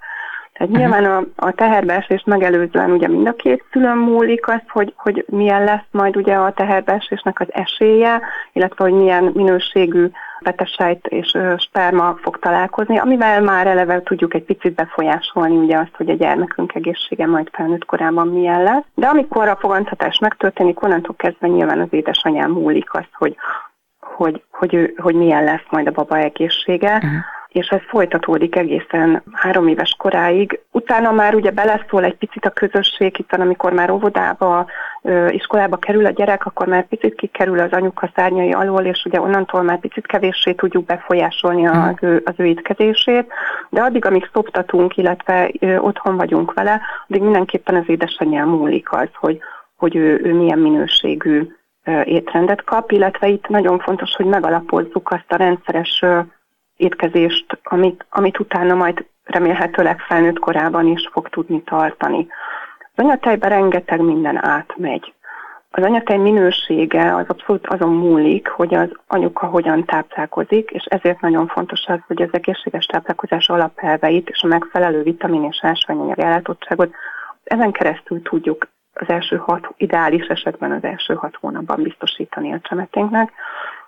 tehát 0.53 0.73
uh-huh. 0.73 0.77
nyilván 0.77 1.05
a, 1.05 1.45
a 1.45 1.51
teherbeesést 1.51 2.25
megelőzően 2.25 2.91
ugye 2.91 3.07
mind 3.07 3.27
a 3.27 3.33
két 3.33 3.63
szülőn 3.71 3.97
múlik 3.97 4.47
az, 4.47 4.61
hogy, 4.67 4.93
hogy 4.97 5.25
milyen 5.29 5.63
lesz 5.63 5.87
majd 5.91 6.15
ugye 6.15 6.35
a 6.35 6.53
teherbeesésnek 6.53 7.39
az 7.39 7.47
esélye, 7.49 8.21
illetve 8.53 8.83
hogy 8.83 8.93
milyen 8.93 9.31
minőségű 9.33 10.09
betesejt 10.41 11.07
és 11.07 11.37
sperma 11.57 12.17
fog 12.21 12.39
találkozni, 12.39 12.97
amivel 12.97 13.41
már 13.41 13.67
eleve 13.67 14.01
tudjuk 14.01 14.33
egy 14.33 14.43
picit 14.43 14.73
befolyásolni 14.73 15.55
ugye 15.55 15.77
azt, 15.77 15.95
hogy 15.95 16.09
a 16.09 16.13
gyermekünk 16.13 16.75
egészsége 16.75 17.25
majd 17.25 17.49
felnőtt 17.51 17.85
korában 17.85 18.27
milyen 18.27 18.63
lesz. 18.63 18.85
De 18.93 19.07
amikor 19.07 19.47
a 19.47 19.57
fogantatás 19.59 20.19
megtörténik, 20.19 20.83
onnantól 20.83 21.15
kezdve 21.15 21.47
nyilván 21.47 21.79
az 21.79 21.87
édesanyám 21.89 22.51
múlik 22.51 22.93
az, 22.93 23.05
hogy 23.13 23.35
hogy, 24.15 24.43
hogy, 24.51 24.73
ő, 24.73 24.93
hogy 24.97 25.15
milyen 25.15 25.43
lesz 25.43 25.65
majd 25.69 25.87
a 25.87 25.91
baba 25.91 26.17
egészsége. 26.17 26.95
Uh-huh 26.95 27.23
és 27.55 27.67
ez 27.67 27.81
folytatódik 27.87 28.55
egészen 28.55 29.23
három 29.31 29.67
éves 29.67 29.95
koráig. 29.97 30.59
Utána 30.71 31.11
már 31.11 31.35
ugye 31.35 31.51
beleszól 31.51 32.03
egy 32.03 32.15
picit 32.15 32.45
a 32.45 32.49
közösség, 32.49 33.15
hiszen 33.15 33.41
amikor 33.41 33.73
már 33.73 33.91
óvodába, 33.91 34.65
iskolába 35.29 35.77
kerül 35.77 36.05
a 36.05 36.09
gyerek, 36.09 36.45
akkor 36.45 36.67
már 36.67 36.87
picit 36.87 37.15
kikerül 37.15 37.59
az 37.59 37.71
anyuka 37.71 38.11
szárnyai 38.15 38.51
alól, 38.51 38.81
és 38.81 39.05
ugye 39.05 39.21
onnantól 39.21 39.61
már 39.61 39.79
picit 39.79 40.05
kevéssé 40.05 40.53
tudjuk 40.53 40.85
befolyásolni 40.85 41.67
az 41.67 41.95
ő, 41.99 42.21
az 42.25 42.33
ő 42.37 42.45
étkezését, 42.45 43.33
de 43.69 43.81
addig, 43.81 44.05
amíg 44.05 44.29
szoptatunk, 44.33 44.97
illetve 44.97 45.51
otthon 45.79 46.17
vagyunk 46.17 46.53
vele, 46.53 46.81
addig 47.07 47.21
mindenképpen 47.21 47.75
az 47.75 47.89
édesanyján 47.89 48.47
múlik 48.47 48.91
az, 48.91 49.09
hogy, 49.19 49.39
hogy 49.75 49.95
ő, 49.95 50.19
ő 50.23 50.33
milyen 50.33 50.59
minőségű 50.59 51.47
étrendet 52.03 52.63
kap, 52.63 52.91
illetve 52.91 53.27
itt 53.27 53.47
nagyon 53.47 53.79
fontos, 53.79 54.15
hogy 54.15 54.25
megalapozzuk 54.25 55.11
azt 55.11 55.31
a 55.31 55.35
rendszeres 55.35 56.03
étkezést, 56.77 57.59
amit, 57.63 58.05
amit 58.09 58.39
utána 58.39 58.73
majd 58.73 59.05
remélhetőleg 59.23 59.99
felnőtt 59.99 60.39
korában 60.39 60.87
is 60.87 61.09
fog 61.11 61.29
tudni 61.29 61.63
tartani. 61.63 62.27
Az 62.95 63.03
anyatejben 63.03 63.49
rengeteg 63.49 64.01
minden 64.01 64.45
átmegy. 64.45 65.13
Az 65.77 65.83
anyatej 65.83 66.17
minősége 66.17 67.15
az 67.15 67.25
abszolút 67.27 67.67
azon 67.67 67.93
múlik, 67.93 68.47
hogy 68.47 68.73
az 68.73 68.89
anyuka 69.07 69.45
hogyan 69.45 69.85
táplálkozik, 69.85 70.69
és 70.69 70.83
ezért 70.83 71.21
nagyon 71.21 71.47
fontos 71.47 71.85
az, 71.85 71.99
hogy 72.07 72.21
az 72.21 72.29
egészséges 72.31 72.85
táplálkozás 72.85 73.49
alapelveit 73.49 74.29
és 74.29 74.41
a 74.41 74.47
megfelelő 74.47 75.03
vitamin 75.03 75.43
és 75.43 75.59
ásványanyag 75.61 76.19
ellátottságot 76.19 76.93
ezen 77.43 77.71
keresztül 77.71 78.21
tudjuk 78.21 78.67
az 78.93 79.09
első 79.09 79.35
hat, 79.35 79.67
ideális 79.77 80.25
esetben 80.25 80.71
az 80.71 80.83
első 80.83 81.13
hat 81.13 81.37
hónapban 81.41 81.81
biztosítani 81.81 82.53
a 82.53 82.59
csemeténknek. 82.61 83.31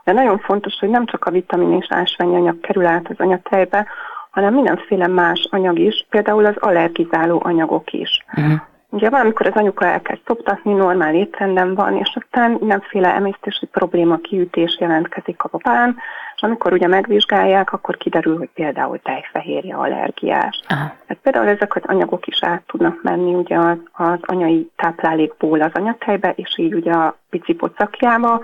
De 0.07 0.13
nagyon 0.13 0.39
fontos, 0.39 0.79
hogy 0.79 0.89
nem 0.89 1.05
csak 1.05 1.25
a 1.25 1.31
vitamin 1.31 1.73
és 1.73 1.87
ásványanyag 1.89 2.59
kerül 2.59 2.85
át 2.85 3.09
az 3.09 3.15
anyatejbe, 3.17 3.87
hanem 4.29 4.53
mindenféle 4.53 5.07
más 5.07 5.47
anyag 5.51 5.79
is, 5.79 6.05
például 6.09 6.45
az 6.45 6.55
allergizáló 6.59 7.41
anyagok 7.43 7.93
is. 7.93 8.25
Uh-huh. 8.37 8.59
Ugye 8.89 9.09
valamikor 9.09 9.45
az 9.45 9.55
anyuka 9.55 9.85
elkezd 9.85 10.21
szoptatni, 10.25 10.73
normál 10.73 11.15
étrenden 11.15 11.75
van, 11.75 11.97
és 11.97 12.17
aztán 12.21 12.51
mindenféle 12.51 13.15
emésztési 13.15 13.65
probléma, 13.65 14.17
kiütés 14.17 14.77
jelentkezik 14.79 15.43
a 15.43 15.49
babán, 15.51 15.95
és 16.35 16.41
amikor 16.41 16.73
ugye 16.73 16.87
megvizsgálják, 16.87 17.73
akkor 17.73 17.97
kiderül, 17.97 18.37
hogy 18.37 18.49
például 18.53 18.99
tejfehérje 18.99 19.75
allergiás. 19.75 20.61
Hát 21.07 21.17
például 21.21 21.47
ezek 21.47 21.75
az 21.75 21.81
anyagok 21.85 22.27
is 22.27 22.43
át 22.43 22.63
tudnak 22.67 22.99
menni 23.03 23.33
ugye 23.33 23.57
az, 23.57 23.77
az 23.91 24.19
anyai 24.21 24.71
táplálékból 24.75 25.61
az 25.61 25.71
anyatejbe, 25.73 26.33
és 26.35 26.57
így 26.57 26.73
ugye 26.73 26.91
a 26.91 27.17
pici 27.29 27.53
pocakjába, 27.53 28.41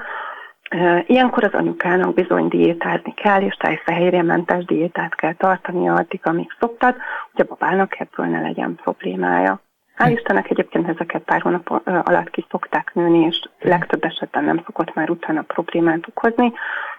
Ilyenkor 1.06 1.44
az 1.44 1.54
anyukának 1.54 2.14
bizony 2.14 2.48
diétázni 2.48 3.14
kell, 3.14 3.42
és 3.42 3.56
tejfehérjementes 3.56 4.66
diétát 4.66 5.16
kell 5.16 5.34
tartania 5.34 5.94
addig, 5.94 6.20
amíg 6.24 6.56
szoktat, 6.60 6.98
hogy 7.32 7.46
a 7.46 7.48
babának 7.50 8.00
ebből 8.00 8.26
ne 8.26 8.42
legyen 8.42 8.76
problémája. 8.76 9.62
Hál' 9.98 10.12
Istennek 10.12 10.50
egyébként 10.50 10.90
ezeket 10.90 11.22
pár 11.22 11.42
hónap 11.42 11.70
alatt 11.86 12.30
ki 12.30 12.46
szokták 12.50 12.94
nőni, 12.94 13.26
és 13.26 13.50
legtöbb 13.60 14.04
esetben 14.04 14.44
nem 14.44 14.62
szokott 14.66 14.94
már 14.94 15.10
utána 15.10 15.42
problémát 15.42 16.08
okozni, 16.08 16.54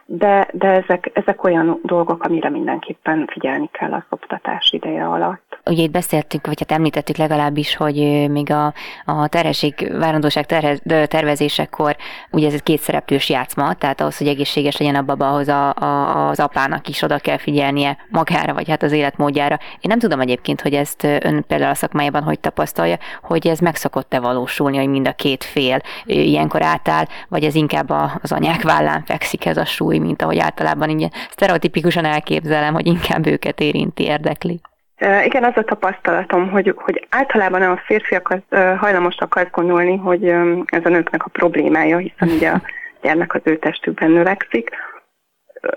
de, 0.07 0.49
de 0.53 0.69
ezek, 0.69 1.11
ezek 1.13 1.45
olyan 1.45 1.81
dolgok, 1.83 2.23
amire 2.23 2.49
mindenképpen 2.49 3.27
figyelni 3.27 3.69
kell 3.73 3.93
a 3.93 4.05
szoptatás 4.09 4.73
ideje 4.73 5.07
alatt. 5.07 5.54
Ugye 5.70 5.83
itt 5.83 5.90
beszéltünk, 5.90 6.46
vagy 6.46 6.59
hát 6.59 6.72
említettük 6.72 7.16
legalábbis, 7.16 7.77
hogy 7.77 7.94
még 8.31 8.50
a, 8.50 8.74
a 9.05 9.29
terhesség, 9.29 9.92
várandóság 9.98 10.46
terhez, 10.46 10.81
tervezésekor 11.07 11.96
ugye 12.31 12.46
ez 12.46 12.53
egy 12.53 12.62
kétszereplős 12.62 13.29
játszma, 13.29 13.74
tehát 13.74 14.00
ahhoz, 14.00 14.18
hogy 14.18 14.27
egészséges 14.27 14.77
legyen 14.77 14.94
a 14.94 15.03
baba, 15.03 15.29
ahhoz 15.29 15.48
a, 15.48 15.74
a, 15.74 16.29
az 16.29 16.40
apának 16.40 16.88
is 16.88 17.03
oda 17.03 17.18
kell 17.18 17.37
figyelnie 17.37 17.96
magára, 18.11 18.55
vagy 18.55 18.68
hát 18.68 18.83
az 18.83 18.92
életmódjára. 18.92 19.59
Én 19.72 19.88
nem 19.88 19.98
tudom 19.98 20.20
egyébként, 20.20 20.61
hogy 20.61 20.74
ezt 20.74 21.05
ön 21.05 21.44
például 21.46 21.70
a 21.70 21.74
szakmájában 21.74 22.22
hogy 22.22 22.40
tapasztalja, 22.40 22.98
hogy 23.22 23.46
ez 23.46 23.59
meg 23.59 23.77
szokott-e 23.77 24.20
valósulni, 24.20 24.77
hogy 24.77 24.88
mind 24.88 25.07
a 25.07 25.12
két 25.12 25.44
fél 25.44 25.81
ilyenkor 26.05 26.62
átáll, 26.62 27.05
vagy 27.29 27.44
ez 27.44 27.55
inkább 27.55 27.90
az 28.22 28.33
anyák 28.33 28.62
vállán 28.62 29.05
fekszik 29.05 29.46
ez 29.46 29.57
a 29.57 29.64
súly, 29.64 29.98
mint 29.98 30.22
ahogy 30.22 30.38
általában 30.38 30.88
így 30.88 31.09
sztereotipikusan 31.31 32.05
elképzelem, 32.05 32.74
hogy 32.74 32.87
inkább 32.87 33.27
őket 33.27 33.61
érinti, 33.61 34.03
érdekli. 34.03 34.61
Igen, 34.99 35.45
az 35.45 35.53
a 35.55 35.63
tapasztalatom, 35.63 36.51
hogy, 36.51 36.75
hogy 36.77 37.07
általában 37.11 37.63
a 37.63 37.83
férfiak 37.85 38.31
az, 38.31 38.59
hajlamosak 38.79 39.37
azt 39.37 39.51
gondolni, 39.51 39.97
hogy 39.97 40.25
ez 40.65 40.85
a 40.85 40.89
nőknek 40.89 41.25
a 41.25 41.29
problémája, 41.29 41.99
hiszen 41.99 42.29
ugye 42.29 42.51
a 42.51 42.63
gyermek 43.03 43.35
az 43.35 43.41
ő 43.45 43.59
testükben 43.59 44.11
növekszik, 44.11 44.71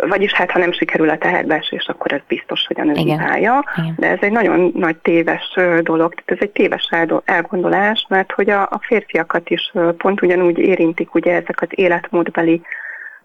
vagyis 0.08 0.34
hát 0.34 0.52
ha 0.52 0.60
nem 0.60 0.72
sikerül 0.72 1.10
a 1.10 1.18
teherbeesés, 1.18 1.88
akkor 1.88 2.12
ez 2.12 2.22
biztos, 2.28 2.66
hogy 2.68 2.80
a 2.80 2.84
nő 2.84 2.94
hibája, 2.94 3.64
de 3.96 4.08
ez 4.08 4.18
egy 4.22 4.32
nagyon 4.32 4.72
nagy 4.76 4.98
téves 4.98 5.58
dolog, 5.82 6.14
tehát 6.14 6.32
ez 6.32 6.38
egy 6.40 6.52
téves 6.52 6.90
elgondolás, 7.26 8.06
mert 8.10 8.32
hogy 8.32 8.50
a, 8.50 8.62
a 8.62 8.80
férfiakat 8.82 9.50
is 9.50 9.72
pont 9.98 10.22
ugyanúgy 10.22 10.58
érintik 10.58 11.14
ugye 11.14 11.34
ezek 11.34 11.62
az 11.62 11.68
életmódbeli 11.70 12.62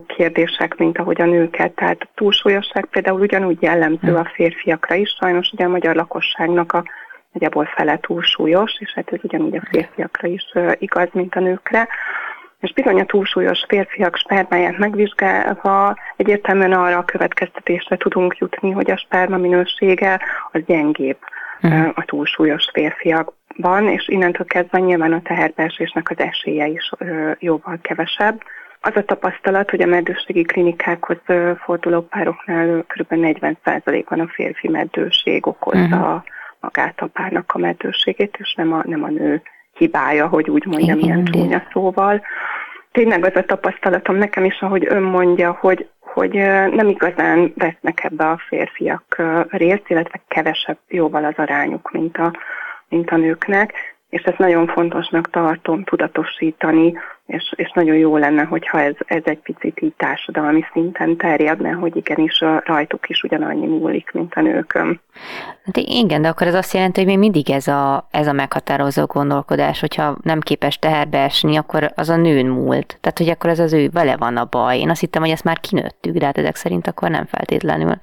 kérdések, 0.07 0.77
mint 0.77 0.99
ahogy 0.99 1.21
a 1.21 1.25
nőket. 1.25 1.73
Tehát 1.73 2.01
a 2.01 2.09
túlsúlyosság 2.15 2.87
például 2.87 3.21
ugyanúgy 3.21 3.63
jellemző 3.63 4.17
a 4.17 4.31
férfiakra 4.35 4.95
is, 4.95 5.17
sajnos 5.21 5.51
ugye 5.53 5.65
a 5.65 5.69
magyar 5.69 5.95
lakosságnak 5.95 6.73
a 6.73 6.85
nagyjából 7.33 7.65
fele 7.65 7.99
túlsúlyos, 7.99 8.73
és 8.79 8.93
hát 8.95 9.13
ez 9.13 9.19
ugyanúgy 9.23 9.57
a 9.57 9.69
férfiakra 9.71 10.29
is 10.29 10.53
igaz, 10.79 11.09
mint 11.13 11.35
a 11.35 11.41
nőkre. 11.41 11.89
És 12.61 12.73
bizony 12.73 13.01
a 13.01 13.05
túlsúlyos 13.05 13.65
férfiak 13.69 14.17
spermáját 14.17 14.79
megvizsgálva 14.79 15.97
egyértelműen 16.17 16.73
arra 16.73 16.99
a 16.99 17.05
következtetésre 17.05 17.97
tudunk 17.97 18.37
jutni, 18.37 18.71
hogy 18.71 18.91
a 18.91 18.97
sperma 18.97 19.37
minősége 19.37 20.21
az 20.53 20.61
gyengébb 20.67 21.19
uh-huh. 21.63 21.93
a 21.95 22.05
túlsúlyos 22.05 22.71
férfiakban, 22.73 23.89
és 23.89 24.09
innentől 24.09 24.47
kezdve 24.47 24.79
nyilván 24.79 25.13
a 25.13 25.23
teherbeesésnek 25.23 26.11
az 26.11 26.19
esélye 26.19 26.67
is 26.67 26.91
jóval 27.39 27.79
kevesebb. 27.83 28.43
Az 28.85 28.97
a 28.97 29.05
tapasztalat, 29.05 29.71
hogy 29.71 29.83
a 29.83 29.87
meddőségi 29.87 30.43
klinikákhoz 30.43 31.17
forduló 31.65 32.01
pároknál 32.01 32.85
kb. 32.87 33.07
40%-ban 33.11 34.21
a 34.21 34.27
férfi 34.27 34.69
meddőség 34.69 35.47
okozza 35.47 35.97
uh-huh. 35.97 36.23
magát 36.61 37.01
a 37.01 37.07
párnak 37.07 37.53
a 37.55 37.59
meddőségét, 37.59 38.37
és 38.39 38.55
nem 38.55 38.73
a, 38.73 38.83
nem 38.87 39.03
a 39.03 39.09
nő 39.09 39.43
hibája, 39.73 40.27
hogy 40.27 40.51
úgy 40.51 40.67
mondjam, 40.67 40.99
Igen, 40.99 41.09
ilyen 41.09 41.25
csúnya 41.25 41.63
szóval. 41.73 42.23
Tényleg 42.93 43.25
az 43.25 43.37
a 43.37 43.45
tapasztalatom 43.45 44.17
nekem 44.17 44.45
is, 44.45 44.61
ahogy 44.61 44.87
ön 44.89 45.03
mondja, 45.03 45.57
hogy, 45.61 45.89
hogy 46.01 46.33
nem 46.73 46.89
igazán 46.89 47.53
vesznek 47.57 48.05
ebbe 48.05 48.29
a 48.29 48.41
férfiak 48.49 49.23
részt, 49.49 49.85
illetve 49.87 50.21
kevesebb 50.29 50.79
jóval 50.89 51.25
az 51.25 51.35
arányuk, 51.37 51.91
mint 51.91 52.17
a, 52.17 52.33
mint 52.89 53.11
a 53.11 53.17
nőknek, 53.17 53.92
és 54.13 54.23
ezt 54.23 54.39
nagyon 54.39 54.67
fontosnak 54.67 55.31
tartom 55.31 55.85
tudatosítani, 55.85 56.95
és, 57.27 57.53
és 57.57 57.73
nagyon 57.75 57.97
jó 57.97 58.17
lenne, 58.17 58.43
hogyha 58.43 58.81
ez, 58.81 58.95
ez 59.05 59.23
egy 59.25 59.39
picit 59.39 59.81
így 59.83 59.95
társadalmi 59.97 60.65
szinten 60.73 61.17
terjedne, 61.17 61.71
hogy 61.71 61.97
igenis 61.97 62.41
a 62.41 62.63
rajtuk 62.65 63.09
is 63.09 63.23
ugyanannyi 63.23 63.67
múlik, 63.67 64.11
mint 64.13 64.35
a 64.35 64.41
nőkön. 64.41 65.01
Hát 65.65 65.77
igen, 65.77 66.23
de 66.23 66.29
akkor 66.29 66.47
ez 66.47 66.55
azt 66.55 66.75
jelenti, 66.75 67.01
hogy 67.01 67.09
még 67.09 67.19
mindig 67.19 67.51
ez 67.51 67.69
a, 67.69 68.09
ez 68.11 68.27
a 68.27 68.33
meghatározó 68.33 69.05
gondolkodás, 69.05 69.81
hogyha 69.81 70.17
nem 70.23 70.41
képes 70.41 70.79
teherbe 70.79 71.19
esni, 71.19 71.57
akkor 71.57 71.91
az 71.95 72.09
a 72.09 72.17
nőn 72.17 72.47
múlt. 72.47 72.99
Tehát, 73.01 73.19
hogy 73.19 73.29
akkor 73.29 73.51
ez 73.51 73.59
az 73.59 73.73
ő 73.73 73.89
vele 73.93 74.17
van 74.17 74.37
a 74.37 74.47
baj. 74.51 74.79
Én 74.79 74.91
azt 74.91 75.01
hittem, 75.01 75.23
hogy 75.23 75.31
ezt 75.31 75.45
már 75.45 75.61
kinőttük, 75.61 76.17
de 76.17 76.25
hát 76.25 76.39
ezek 76.39 76.57
szerint 76.57 76.87
akkor 76.87 77.11
nem 77.11 77.27
feltétlenül. 77.27 77.99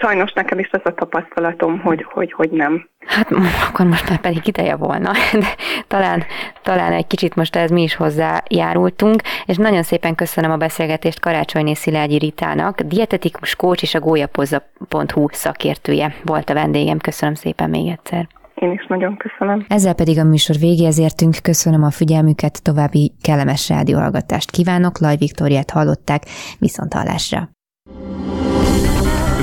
Sajnos 0.00 0.32
nekem 0.32 0.58
is 0.58 0.68
az 0.72 0.80
a 0.84 0.94
tapasztalatom, 0.94 1.80
hogy, 1.80 2.06
hogy, 2.12 2.32
hogy 2.32 2.50
nem. 2.50 2.88
Hát 3.06 3.30
akkor 3.68 3.86
most 3.86 4.08
már 4.08 4.20
pedig 4.20 4.46
ideje 4.46 4.76
volna, 4.76 5.10
de 5.32 5.46
talán, 5.86 6.22
talán 6.62 6.92
egy 6.92 7.06
kicsit 7.06 7.34
most 7.34 7.56
ez 7.56 7.70
mi 7.70 7.82
is 7.82 7.94
hozzájárultunk, 7.94 9.22
és 9.46 9.56
nagyon 9.56 9.82
szépen 9.82 10.14
köszönöm 10.14 10.50
a 10.50 10.56
beszélgetést 10.56 11.20
Karácsonyné 11.20 11.74
Szilágyi 11.74 12.18
Ritának, 12.18 12.80
dietetikus 12.80 13.56
kócs 13.56 13.82
és 13.82 13.94
a 13.94 14.00
gólyapozza.hu 14.00 15.26
szakértője 15.30 16.14
volt 16.24 16.50
a 16.50 16.54
vendégem. 16.54 16.98
Köszönöm 16.98 17.34
szépen 17.34 17.70
még 17.70 17.88
egyszer. 17.88 18.26
Én 18.54 18.72
is 18.72 18.86
nagyon 18.86 19.16
köszönöm. 19.16 19.64
Ezzel 19.68 19.94
pedig 19.94 20.18
a 20.18 20.24
műsor 20.24 20.56
végéhez 20.56 20.98
értünk. 20.98 21.36
Köszönöm 21.42 21.82
a 21.82 21.90
figyelmüket, 21.90 22.62
további 22.62 23.12
kellemes 23.22 23.68
rádióhallgatást 23.68 24.50
kívánok. 24.50 24.98
Laj 24.98 25.16
Viktoriát 25.16 25.70
hallották, 25.70 26.22
viszont 26.58 26.92
hallásra. 26.92 27.48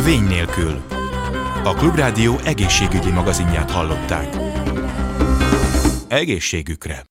Vény 0.06 0.24
nélkül. 0.24 0.82
A 1.64 1.74
Klubrádió 1.74 2.36
egészségügyi 2.44 3.12
magazinját 3.12 3.72
hallották. 3.72 4.36
Egészségükre! 6.08 7.04